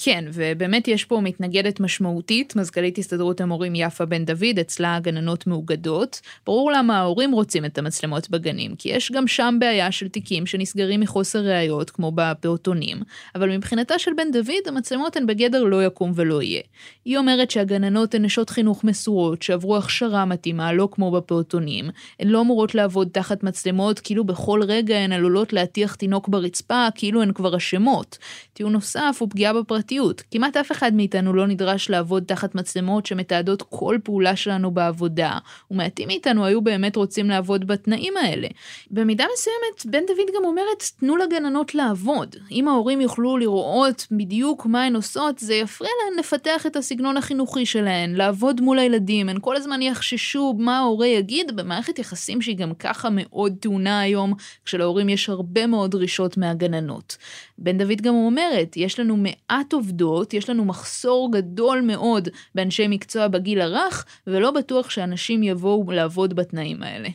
כן, 0.00 0.24
ובאמת 0.32 0.88
יש 0.88 1.04
פה 1.04 1.20
מתנגדת 1.20 1.80
משמעותית, 1.80 2.56
מזכ"לית 2.56 2.98
הסתדרות 2.98 3.40
המורים 3.40 3.74
יפה 3.74 4.04
בן 4.04 4.24
דוד, 4.24 4.58
אצלה 4.60 4.96
הגננות 4.96 5.46
מאוגדות. 5.46 6.20
ברור 6.46 6.72
למה 6.72 6.98
ההורים 6.98 7.32
רוצים 7.32 7.64
את 7.64 7.78
המצלמות 7.78 8.30
בגנים, 8.30 8.74
כי 8.74 8.88
יש 8.88 9.12
גם 9.12 9.26
שם 9.26 9.56
בעיה 9.60 9.92
של 9.92 10.08
תיקים 10.08 10.46
שנסגרים 10.46 11.00
מחוסר 11.00 11.38
ראיות, 11.38 11.90
כמו 11.90 12.12
בפעוטונים, 12.14 12.98
אבל 13.34 13.56
מבחינתה 13.56 13.98
של 13.98 14.10
בן 14.16 14.30
דוד, 14.32 14.68
המצלמות 14.68 15.16
הן 15.16 15.26
בגדר 15.26 15.62
לא 15.62 15.84
יקום 15.84 16.12
ולא 16.14 16.42
יהיה. 16.42 16.62
היא 17.04 17.18
אומרת 17.18 17.50
שהגננות 17.50 18.14
הן 18.14 18.24
נשות 18.24 18.50
חינוך 18.50 18.84
מסורות, 18.84 19.42
שעברו 19.42 19.76
הכשרה 19.76 20.24
מתאימה, 20.24 20.72
לא 20.72 20.88
כמו 20.92 21.10
בפעוטונים. 21.10 21.90
הן 22.20 22.28
לא 22.28 22.40
אמורות 22.40 22.74
לעבוד 22.74 23.08
תחת 23.12 23.42
מצלמות, 23.42 24.00
כאילו 24.00 24.24
בכל 24.24 24.60
רגע 24.68 24.96
הן 24.96 25.12
עלולות 25.12 25.52
להטיח 25.52 25.94
תינוק 25.94 26.28
ברצפה, 26.28 26.86
כאילו 26.94 27.22
הן 27.22 27.32
כבר 27.32 27.56
אשמות. 27.56 28.18
טיעון 28.52 28.72
נוסף 28.72 29.16
הוא 29.20 29.30
פגיעה 29.30 29.52
בפרט 29.52 29.87
פרטיות. 29.88 30.22
כמעט 30.30 30.56
אף 30.56 30.72
אחד 30.72 30.94
מאיתנו 30.94 31.32
לא 31.32 31.46
נדרש 31.46 31.90
לעבוד 31.90 32.24
תחת 32.26 32.54
מצלמות 32.54 33.06
שמתעדות 33.06 33.62
כל 33.62 33.98
פעולה 34.04 34.36
שלנו 34.36 34.70
בעבודה, 34.70 35.38
ומעטים 35.70 36.08
מאיתנו 36.08 36.44
היו 36.44 36.60
באמת 36.60 36.96
רוצים 36.96 37.30
לעבוד 37.30 37.66
בתנאים 37.66 38.16
האלה. 38.16 38.48
במידה 38.90 39.24
מסוימת, 39.34 39.86
בן 39.86 40.06
דוד 40.06 40.26
גם 40.36 40.44
אומרת, 40.44 40.82
תנו 41.00 41.16
לגננות 41.16 41.74
לעבוד. 41.74 42.36
אם 42.50 42.68
ההורים 42.68 43.00
יוכלו 43.00 43.36
לראות 43.36 44.06
בדיוק 44.10 44.66
מה 44.66 44.84
הן 44.84 44.96
עושות, 44.96 45.38
זה 45.38 45.54
יפריע 45.54 45.90
להן 46.04 46.18
לפתח 46.18 46.66
את 46.66 46.76
הסגנון 46.76 47.16
החינוכי 47.16 47.66
שלהן, 47.66 48.14
לעבוד 48.14 48.60
מול 48.60 48.78
הילדים, 48.78 49.28
הן 49.28 49.38
כל 49.40 49.56
הזמן 49.56 49.82
יחששו 49.82 50.54
מה 50.58 50.78
ההורה 50.78 51.06
יגיד 51.06 51.56
במערכת 51.56 51.98
יחסים 51.98 52.42
שהיא 52.42 52.56
גם 52.56 52.74
ככה 52.74 53.08
מאוד 53.12 53.56
טעונה 53.60 54.00
היום, 54.00 54.32
כשלהורים 54.64 55.08
יש 55.08 55.28
הרבה 55.28 55.66
מאוד 55.66 55.90
דרישות 55.90 56.36
מהגננות. 56.36 57.16
בן 57.58 57.78
דוד 57.78 58.00
גם 58.00 58.14
אומרת, 58.14 58.76
יש 58.76 59.00
לנו 59.00 59.16
מעט 59.16 59.74
עובדות, 59.78 60.34
יש 60.34 60.50
לנו 60.50 60.64
מחסור 60.64 61.32
גדול 61.32 61.80
מאוד 61.80 62.28
באנשי 62.54 62.88
מקצוע 62.88 63.28
בגיל 63.28 63.60
הרך, 63.60 64.04
ולא 64.26 64.50
בטוח 64.50 64.90
שאנשים 64.90 65.42
יבואו 65.42 65.90
לעבוד 65.90 66.36
בתנאים 66.36 66.82
האלה. 66.82 67.08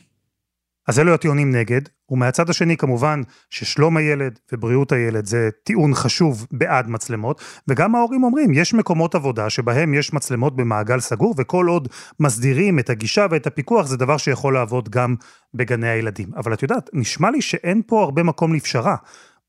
אז 0.88 0.98
אלו 0.98 1.14
הטיעונים 1.14 1.50
נגד, 1.50 1.80
ומהצד 2.10 2.50
השני 2.50 2.76
כמובן 2.76 3.20
ששלום 3.50 3.96
הילד 3.96 4.38
ובריאות 4.52 4.92
הילד 4.92 5.26
זה 5.26 5.48
טיעון 5.64 5.94
חשוב 5.94 6.46
בעד 6.50 6.88
מצלמות, 6.88 7.40
וגם 7.68 7.94
ההורים 7.94 8.24
אומרים, 8.24 8.54
יש 8.54 8.74
מקומות 8.74 9.14
עבודה 9.14 9.50
שבהם 9.50 9.94
יש 9.94 10.12
מצלמות 10.12 10.56
במעגל 10.56 11.00
סגור, 11.00 11.34
וכל 11.38 11.66
עוד 11.66 11.88
מסדירים 12.20 12.78
את 12.78 12.90
הגישה 12.90 13.26
ואת 13.30 13.46
הפיקוח, 13.46 13.86
זה 13.86 13.96
דבר 13.96 14.16
שיכול 14.16 14.54
לעבוד 14.54 14.88
גם 14.88 15.14
בגני 15.54 15.88
הילדים. 15.88 16.28
אבל 16.36 16.52
את 16.54 16.62
יודעת, 16.62 16.90
נשמע 16.92 17.30
לי 17.30 17.42
שאין 17.42 17.82
פה 17.86 18.02
הרבה 18.02 18.22
מקום 18.22 18.54
לפשרה. 18.54 18.96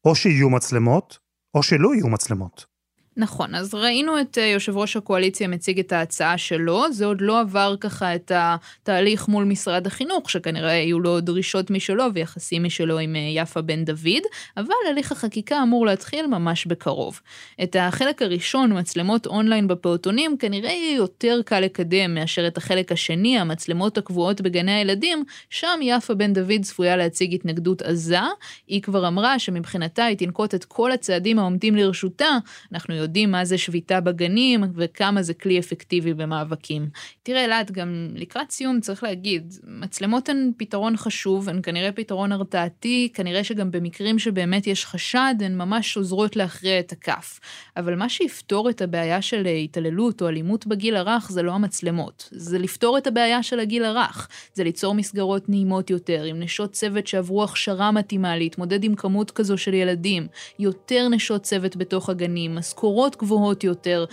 או 0.05 0.15
שיהיו 0.15 0.49
מצלמות, 0.49 1.19
או 1.53 1.63
שלא 1.63 1.95
יהיו 1.95 2.07
מצלמות. 2.07 2.74
נכון, 3.17 3.55
אז 3.55 3.73
ראינו 3.73 4.21
את 4.21 4.37
אה, 4.37 4.45
יושב 4.45 4.77
ראש 4.77 4.97
הקואליציה 4.97 5.47
מציג 5.47 5.79
את 5.79 5.91
ההצעה 5.91 6.37
שלו, 6.37 6.91
זה 6.91 7.05
עוד 7.05 7.21
לא 7.21 7.39
עבר 7.39 7.75
ככה 7.79 8.15
את 8.15 8.31
התהליך 8.35 9.27
מול 9.27 9.43
משרד 9.43 9.87
החינוך, 9.87 10.29
שכנראה 10.29 10.71
היו 10.71 10.99
לו 10.99 11.21
דרישות 11.21 11.71
משלו 11.71 12.03
ויחסים 12.13 12.63
משלו 12.63 12.99
עם 12.99 13.15
אה, 13.15 13.21
יפה 13.33 13.61
בן 13.61 13.85
דוד, 13.85 14.23
אבל 14.57 14.73
הליך 14.89 15.11
החקיקה 15.11 15.63
אמור 15.63 15.85
להתחיל 15.85 16.27
ממש 16.27 16.65
בקרוב. 16.65 17.21
את 17.63 17.75
החלק 17.79 18.21
הראשון, 18.21 18.77
מצלמות 18.79 19.27
אונליין 19.27 19.67
בפעוטונים, 19.67 20.37
כנראה 20.37 20.71
יהיה 20.71 20.95
יותר 20.95 21.39
קל 21.45 21.59
לקדם 21.59 22.13
מאשר 22.15 22.47
את 22.47 22.57
החלק 22.57 22.91
השני, 22.91 23.39
המצלמות 23.39 23.97
הקבועות 23.97 24.41
בגני 24.41 24.71
הילדים, 24.71 25.23
שם 25.49 25.79
יפה 25.81 26.13
בן 26.13 26.33
דוד 26.33 26.61
צפויה 26.61 26.97
להציג 26.97 27.33
התנגדות 27.33 27.81
עזה. 27.81 28.19
היא 28.67 28.81
כבר 28.81 29.07
אמרה 29.07 29.39
שמבחינתה 29.39 30.05
היא 30.05 30.17
תנקוט 30.17 30.55
את 30.55 30.65
כל 30.65 30.91
הצעדים 30.91 31.39
העומדים 31.39 31.75
לרשותה, 31.75 32.37
אנחנו 32.73 33.04
יודעים 33.05 33.31
מה 33.31 33.45
זה 33.45 33.57
שביתה 33.57 34.01
בגנים 34.01 34.63
וכמה 34.75 35.21
זה 35.21 35.33
כלי 35.33 35.59
אפקטיבי 35.59 36.13
במאבקים. 36.13 36.89
תראה 37.23 37.45
אלעד, 37.45 37.71
גם 37.71 38.07
לקראת 38.15 38.51
סיום 38.51 38.79
צריך 38.79 39.03
להגיד, 39.03 39.53
מצלמות 39.63 40.29
הן 40.29 40.51
פתרון 40.57 40.97
חשוב, 40.97 41.49
הן 41.49 41.59
כנראה 41.63 41.91
פתרון 41.91 42.31
הרתעתי, 42.31 43.09
כנראה 43.13 43.43
שגם 43.43 43.71
במקרים 43.71 44.19
שבאמת 44.19 44.67
יש 44.67 44.85
חשד, 44.85 45.35
הן 45.39 45.57
ממש 45.57 45.97
עוזרות 45.97 46.35
להכריע 46.35 46.79
את 46.79 46.91
הכף. 46.91 47.39
אבל 47.77 47.95
מה 47.95 48.09
שיפתור 48.09 48.69
את 48.69 48.81
הבעיה 48.81 49.21
של 49.21 49.47
התעללות 49.63 50.21
או 50.21 50.27
אלימות 50.27 50.67
בגיל 50.67 50.95
הרך 50.95 51.31
זה 51.31 51.41
לא 51.41 51.51
המצלמות, 51.51 52.29
זה 52.31 52.59
לפתור 52.59 52.97
את 52.97 53.07
הבעיה 53.07 53.43
של 53.43 53.59
הגיל 53.59 53.85
הרך, 53.85 54.27
זה 54.53 54.63
ליצור 54.63 54.93
מסגרות 54.95 55.49
נעימות 55.49 55.89
יותר, 55.89 56.23
עם 56.23 56.39
נשות 56.39 56.71
צוות 56.71 57.07
שעברו 57.07 57.43
הכשרה 57.43 57.91
מתאימה 57.91 58.37
להתמודד 58.37 58.83
עם 58.83 58.95
כמות 58.95 59.31
כזו 59.31 59.57
של 59.57 59.73
ילדים, 59.73 60.27
יותר 60.59 61.07
נשות 61.09 61.43
צוות 61.43 61.75
בתוך 61.75 62.09
הגנים, 62.09 62.55
משכורות 62.55 62.94
משכורות 62.95 63.15
גבוהות 63.17 63.63
יותר. 63.63 64.05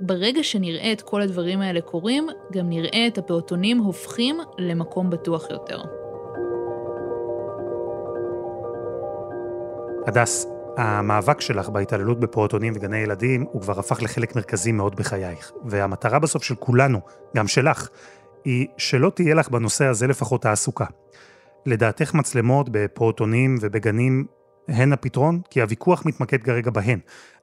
ברגע 0.00 0.42
שנראה 0.42 0.92
את 0.92 1.02
כל 1.02 1.22
הדברים 1.22 1.60
האלה 1.60 1.80
קורים, 1.80 2.26
גם 2.52 2.68
נראה 2.68 3.06
את 3.06 3.18
הפעוטונים 3.18 3.78
הופכים 3.78 4.36
למקום 4.58 5.10
בטוח 5.10 5.50
יותר. 5.50 5.82
הדס, 10.06 10.46
המאבק 10.76 11.40
שלך 11.40 11.68
בהתעללות 11.68 12.20
בפעוטונים 12.20 12.72
וגני 12.76 12.98
ילדים 12.98 13.46
הוא 13.52 13.62
כבר 13.62 13.78
הפך 13.78 14.02
לחלק 14.02 14.36
מרכזי 14.36 14.72
מאוד 14.72 14.96
בחייך. 14.96 15.52
והמטרה 15.64 16.18
בסוף 16.18 16.42
של 16.42 16.54
כולנו, 16.54 17.00
גם 17.36 17.48
שלך, 17.48 17.88
היא 18.44 18.66
שלא 18.76 19.10
תהיה 19.14 19.34
לך 19.34 19.48
בנושא 19.48 19.84
הזה 19.84 20.06
לפחות 20.06 20.42
תעסוקה. 20.42 20.86
לדעתך 21.66 22.14
מצלמות 22.14 22.68
בפעוטונים 22.68 23.58
ובגנים 23.60 24.26
הן 24.68 24.92
הפתרון? 24.92 25.40
כי 25.50 25.62
הוויכוח 25.62 26.06
מתמקד 26.06 26.42
כרגע 26.42 26.70
בהן. 26.70 26.98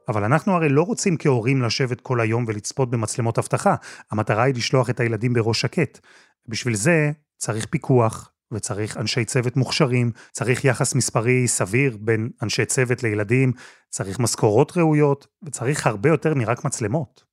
אבל 0.10 0.24
אנחנו 0.24 0.54
הרי 0.54 0.70
לא 0.70 0.82
רוצים 0.82 1.18
כהורים 1.18 1.62
לשבת 1.62 2.02
כל 2.02 2.22
היום 2.22 2.46
ולצפות 2.48 2.90
במצלמות 2.90 3.38
אבטחה. 3.38 3.76
המטרה 4.12 4.44
היא 4.44 4.56
לשלוח 4.56 4.90
את 4.90 5.00
הילדים 5.00 5.34
בראש 5.34 5.62
שקט. 5.62 6.00
בשביל 6.48 6.76
זה 6.76 7.12
צריך 7.38 7.66
פיקוח, 7.66 8.32
וצריך 8.54 8.98
אנשי 8.98 9.26
צוות 9.26 9.56
מוכשרים, 9.56 10.12
צריך 10.32 10.66
יחס 10.66 10.96
מספרי 10.96 11.48
סביר 11.48 11.98
בין 12.00 12.30
אנשי 12.44 12.66
צוות 12.66 13.04
לילדים, 13.04 13.52
צריך 13.90 14.20
משכורות 14.20 14.78
ראויות, 14.78 15.28
וצריך 15.44 15.88
הרבה 15.88 16.10
יותר 16.10 16.34
מרק 16.34 16.66
מצלמות. 16.66 17.24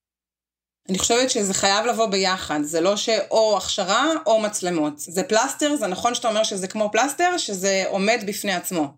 אני 0.88 0.98
חושבת 0.98 1.30
שזה 1.30 1.54
חייב 1.54 1.86
לבוא 1.86 2.06
ביחד, 2.06 2.62
זה 2.62 2.80
לא 2.80 2.96
שאו 2.96 3.56
הכשרה 3.56 4.06
או 4.26 4.40
מצלמות. 4.40 4.98
זה 4.98 5.22
פלסטר, 5.22 5.76
זה 5.76 5.86
נכון 5.86 6.14
שאתה 6.14 6.28
אומר 6.28 6.42
שזה 6.42 6.68
כמו 6.68 6.90
פלסטר, 6.92 7.38
שזה 7.38 7.84
עומד 7.88 8.24
בפני 8.26 8.52
עצמו. 8.52 8.94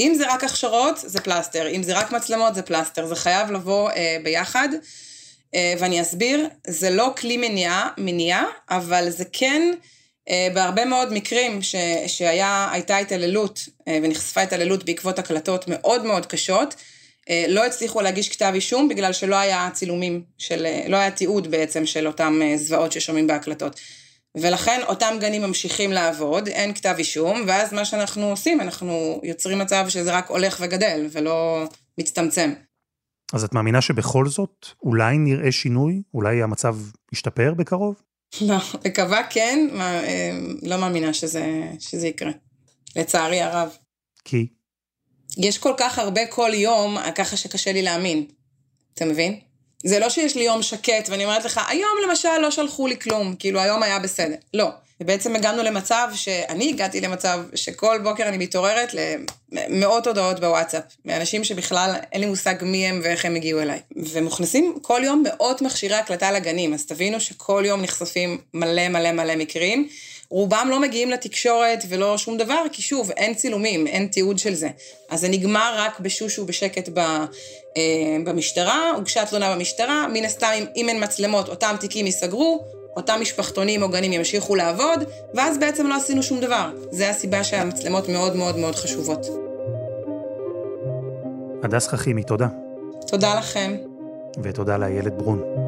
אם 0.00 0.14
זה 0.14 0.34
רק 0.34 0.44
הכשרות, 0.44 0.98
זה 0.98 1.20
פלסטר, 1.20 1.68
אם 1.68 1.82
זה 1.82 1.98
רק 1.98 2.12
מצלמות, 2.12 2.54
זה 2.54 2.62
פלסטר, 2.62 3.06
זה 3.06 3.16
חייב 3.16 3.50
לבוא 3.50 3.90
אה, 3.90 4.16
ביחד. 4.22 4.68
אה, 5.54 5.74
ואני 5.78 6.00
אסביר, 6.00 6.48
זה 6.66 6.90
לא 6.90 7.12
כלי 7.16 7.36
מניעה, 7.36 7.88
מניעה, 7.98 8.44
אבל 8.70 9.10
זה 9.10 9.24
כן, 9.32 9.72
אה, 10.28 10.48
בהרבה 10.54 10.84
מאוד 10.84 11.12
מקרים 11.12 11.62
ש, 11.62 11.74
שהייתה 12.06 12.96
התעללות 12.98 13.60
אה, 13.88 13.98
ונחשפה 14.02 14.40
התעללות 14.40 14.84
בעקבות 14.84 15.18
הקלטות 15.18 15.64
מאוד 15.68 16.04
מאוד 16.04 16.26
קשות, 16.26 16.74
אה, 17.30 17.44
לא 17.48 17.64
הצליחו 17.64 18.00
להגיש 18.00 18.28
כתב 18.28 18.52
אישום 18.54 18.88
בגלל 18.88 19.12
שלא 19.12 19.36
היה 19.36 19.68
צילומים 19.72 20.22
של, 20.38 20.66
אה, 20.66 20.84
לא 20.88 20.96
היה 20.96 21.10
תיעוד 21.10 21.50
בעצם 21.50 21.86
של 21.86 22.06
אותם 22.06 22.40
אה, 22.42 22.56
זוועות 22.56 22.92
ששומעים 22.92 23.26
בהקלטות. 23.26 23.80
ולכן 24.36 24.80
אותם 24.86 25.14
גנים 25.20 25.42
ממשיכים 25.42 25.92
לעבוד, 25.92 26.48
אין 26.48 26.74
כתב 26.74 26.94
אישום, 26.98 27.44
ואז 27.46 27.72
מה 27.72 27.84
שאנחנו 27.84 28.30
עושים, 28.30 28.60
אנחנו 28.60 29.20
יוצרים 29.22 29.58
מצב 29.58 29.88
שזה 29.88 30.16
רק 30.16 30.30
הולך 30.30 30.58
וגדל, 30.60 31.06
ולא 31.12 31.64
מצטמצם. 31.98 32.52
אז 33.32 33.44
את 33.44 33.52
מאמינה 33.52 33.80
שבכל 33.80 34.26
זאת 34.28 34.66
אולי 34.82 35.18
נראה 35.18 35.52
שינוי? 35.52 36.02
אולי 36.14 36.42
המצב 36.42 36.76
ישתפר 37.12 37.54
בקרוב? 37.54 38.02
לא, 38.48 38.56
מקווה 38.86 39.22
כן, 39.30 39.68
מה, 39.72 40.04
אה, 40.04 40.38
לא 40.62 40.76
מאמינה 40.76 41.14
שזה, 41.14 41.70
שזה 41.78 42.08
יקרה. 42.08 42.32
לצערי 42.96 43.40
הרב. 43.40 43.76
כי? 44.24 44.46
יש 45.36 45.58
כל 45.58 45.72
כך 45.78 45.98
הרבה 45.98 46.26
כל 46.26 46.50
יום, 46.54 46.96
ככה 47.14 47.36
שקשה 47.36 47.72
לי 47.72 47.82
להאמין. 47.82 48.26
אתה 48.94 49.04
מבין? 49.04 49.40
זה 49.84 49.98
לא 49.98 50.08
שיש 50.08 50.36
לי 50.36 50.44
יום 50.44 50.62
שקט 50.62 51.08
ואני 51.08 51.24
אומרת 51.24 51.44
לך, 51.44 51.60
היום 51.68 51.90
למשל 52.08 52.38
לא 52.38 52.50
שלחו 52.50 52.86
לי 52.86 52.98
כלום, 52.98 53.34
כאילו 53.38 53.60
היום 53.60 53.82
היה 53.82 53.98
בסדר. 53.98 54.34
לא. 54.54 54.68
ובעצם 55.00 55.36
הגענו 55.36 55.62
למצב 55.62 56.08
שאני 56.14 56.68
הגעתי 56.68 57.00
למצב 57.00 57.40
שכל 57.54 57.98
בוקר 58.02 58.28
אני 58.28 58.38
מתעוררת 58.38 58.94
למאות 59.52 60.06
הודעות 60.06 60.40
בוואטסאפ, 60.40 60.82
מאנשים 61.04 61.44
שבכלל 61.44 61.94
אין 62.12 62.20
לי 62.20 62.26
מושג 62.26 62.54
מי 62.62 62.86
הם 62.86 63.00
ואיך 63.04 63.24
הם 63.24 63.34
הגיעו 63.34 63.60
אליי. 63.60 63.80
ומוכנסים 63.96 64.78
כל 64.82 65.00
יום 65.04 65.22
מאות 65.26 65.62
מכשירי 65.62 65.94
הקלטה 65.94 66.32
לגנים, 66.32 66.74
אז 66.74 66.86
תבינו 66.86 67.20
שכל 67.20 67.62
יום 67.66 67.82
נחשפים 67.82 68.38
מלא 68.54 68.88
מלא 68.88 69.12
מלא 69.12 69.36
מקרים. 69.36 69.88
רובם 70.30 70.66
לא 70.70 70.80
מגיעים 70.80 71.10
לתקשורת 71.10 71.84
ולא 71.88 72.18
שום 72.18 72.36
דבר, 72.36 72.62
כי 72.72 72.82
שוב, 72.82 73.10
אין 73.10 73.34
צילומים, 73.34 73.86
אין 73.86 74.06
תיעוד 74.06 74.38
של 74.38 74.54
זה. 74.54 74.68
אז 75.10 75.20
זה 75.20 75.28
נגמר 75.28 75.74
רק 75.78 76.00
בשושו 76.00 76.46
בשקט 76.46 76.88
ב, 76.94 76.98
אה, 76.98 78.16
במשטרה, 78.24 78.90
הוגשה 78.96 79.26
תלונה 79.26 79.54
במשטרה, 79.54 80.06
מן 80.12 80.24
הסתם 80.24 80.50
אם, 80.58 80.64
אם 80.76 80.88
אין 80.88 81.04
מצלמות, 81.04 81.48
אותם 81.48 81.76
תיקים 81.80 82.06
ייסגרו, 82.06 82.64
אותם 82.96 83.18
משפחתונים 83.20 83.82
או 83.82 83.88
גנים 83.88 84.12
ימשיכו 84.12 84.54
לעבוד, 84.54 85.04
ואז 85.34 85.58
בעצם 85.58 85.86
לא 85.86 85.96
עשינו 85.96 86.22
שום 86.22 86.40
דבר. 86.40 86.70
זה 86.90 87.10
הסיבה 87.10 87.44
שהמצלמות 87.44 88.08
מאוד 88.08 88.36
מאוד 88.36 88.56
מאוד 88.56 88.74
חשובות. 88.74 89.26
הדס 91.62 91.88
חכימי, 91.88 92.22
תודה. 92.22 92.48
תודה 93.06 93.34
לכם. 93.34 93.76
ותודה 94.42 94.76
לאיילת 94.76 95.16
ברון. 95.16 95.65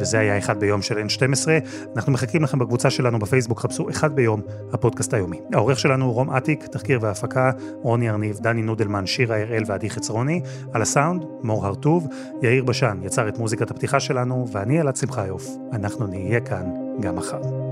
וזה 0.00 0.18
היה 0.18 0.38
אחד 0.38 0.60
ביום 0.60 0.82
של 0.82 0.98
N12. 0.98 1.48
אנחנו 1.96 2.12
מחכים 2.12 2.42
לכם 2.42 2.58
בקבוצה 2.58 2.90
שלנו 2.90 3.18
בפייסבוק, 3.18 3.60
חפשו 3.60 3.90
אחד 3.90 4.16
ביום, 4.16 4.40
הפודקאסט 4.72 5.14
היומי. 5.14 5.40
העורך 5.52 5.78
שלנו 5.78 6.04
הוא 6.04 6.14
רום 6.14 6.30
אטיק, 6.30 6.66
תחקיר 6.66 6.98
והפקה, 7.02 7.50
רוני 7.82 8.10
ארניב, 8.10 8.38
דני 8.38 8.62
נודלמן, 8.62 9.06
שירה 9.06 9.40
הראל 9.40 9.62
ועדי 9.66 9.90
חצרוני. 9.90 10.40
על 10.72 10.82
הסאונד, 10.82 11.24
מור 11.42 11.66
הרטוב, 11.66 12.08
יאיר 12.42 12.64
בשן 12.64 12.98
יצר 13.02 13.28
את 13.28 13.38
מוזיקת 13.38 13.70
הפתיחה 13.70 14.00
שלנו, 14.00 14.46
ואני 14.52 14.80
אלעד 14.80 14.96
שמחיוף. 14.96 15.46
אנחנו 15.72 16.06
נהיה 16.06 16.40
כאן 16.40 16.64
גם 17.00 17.16
מחר. 17.16 17.71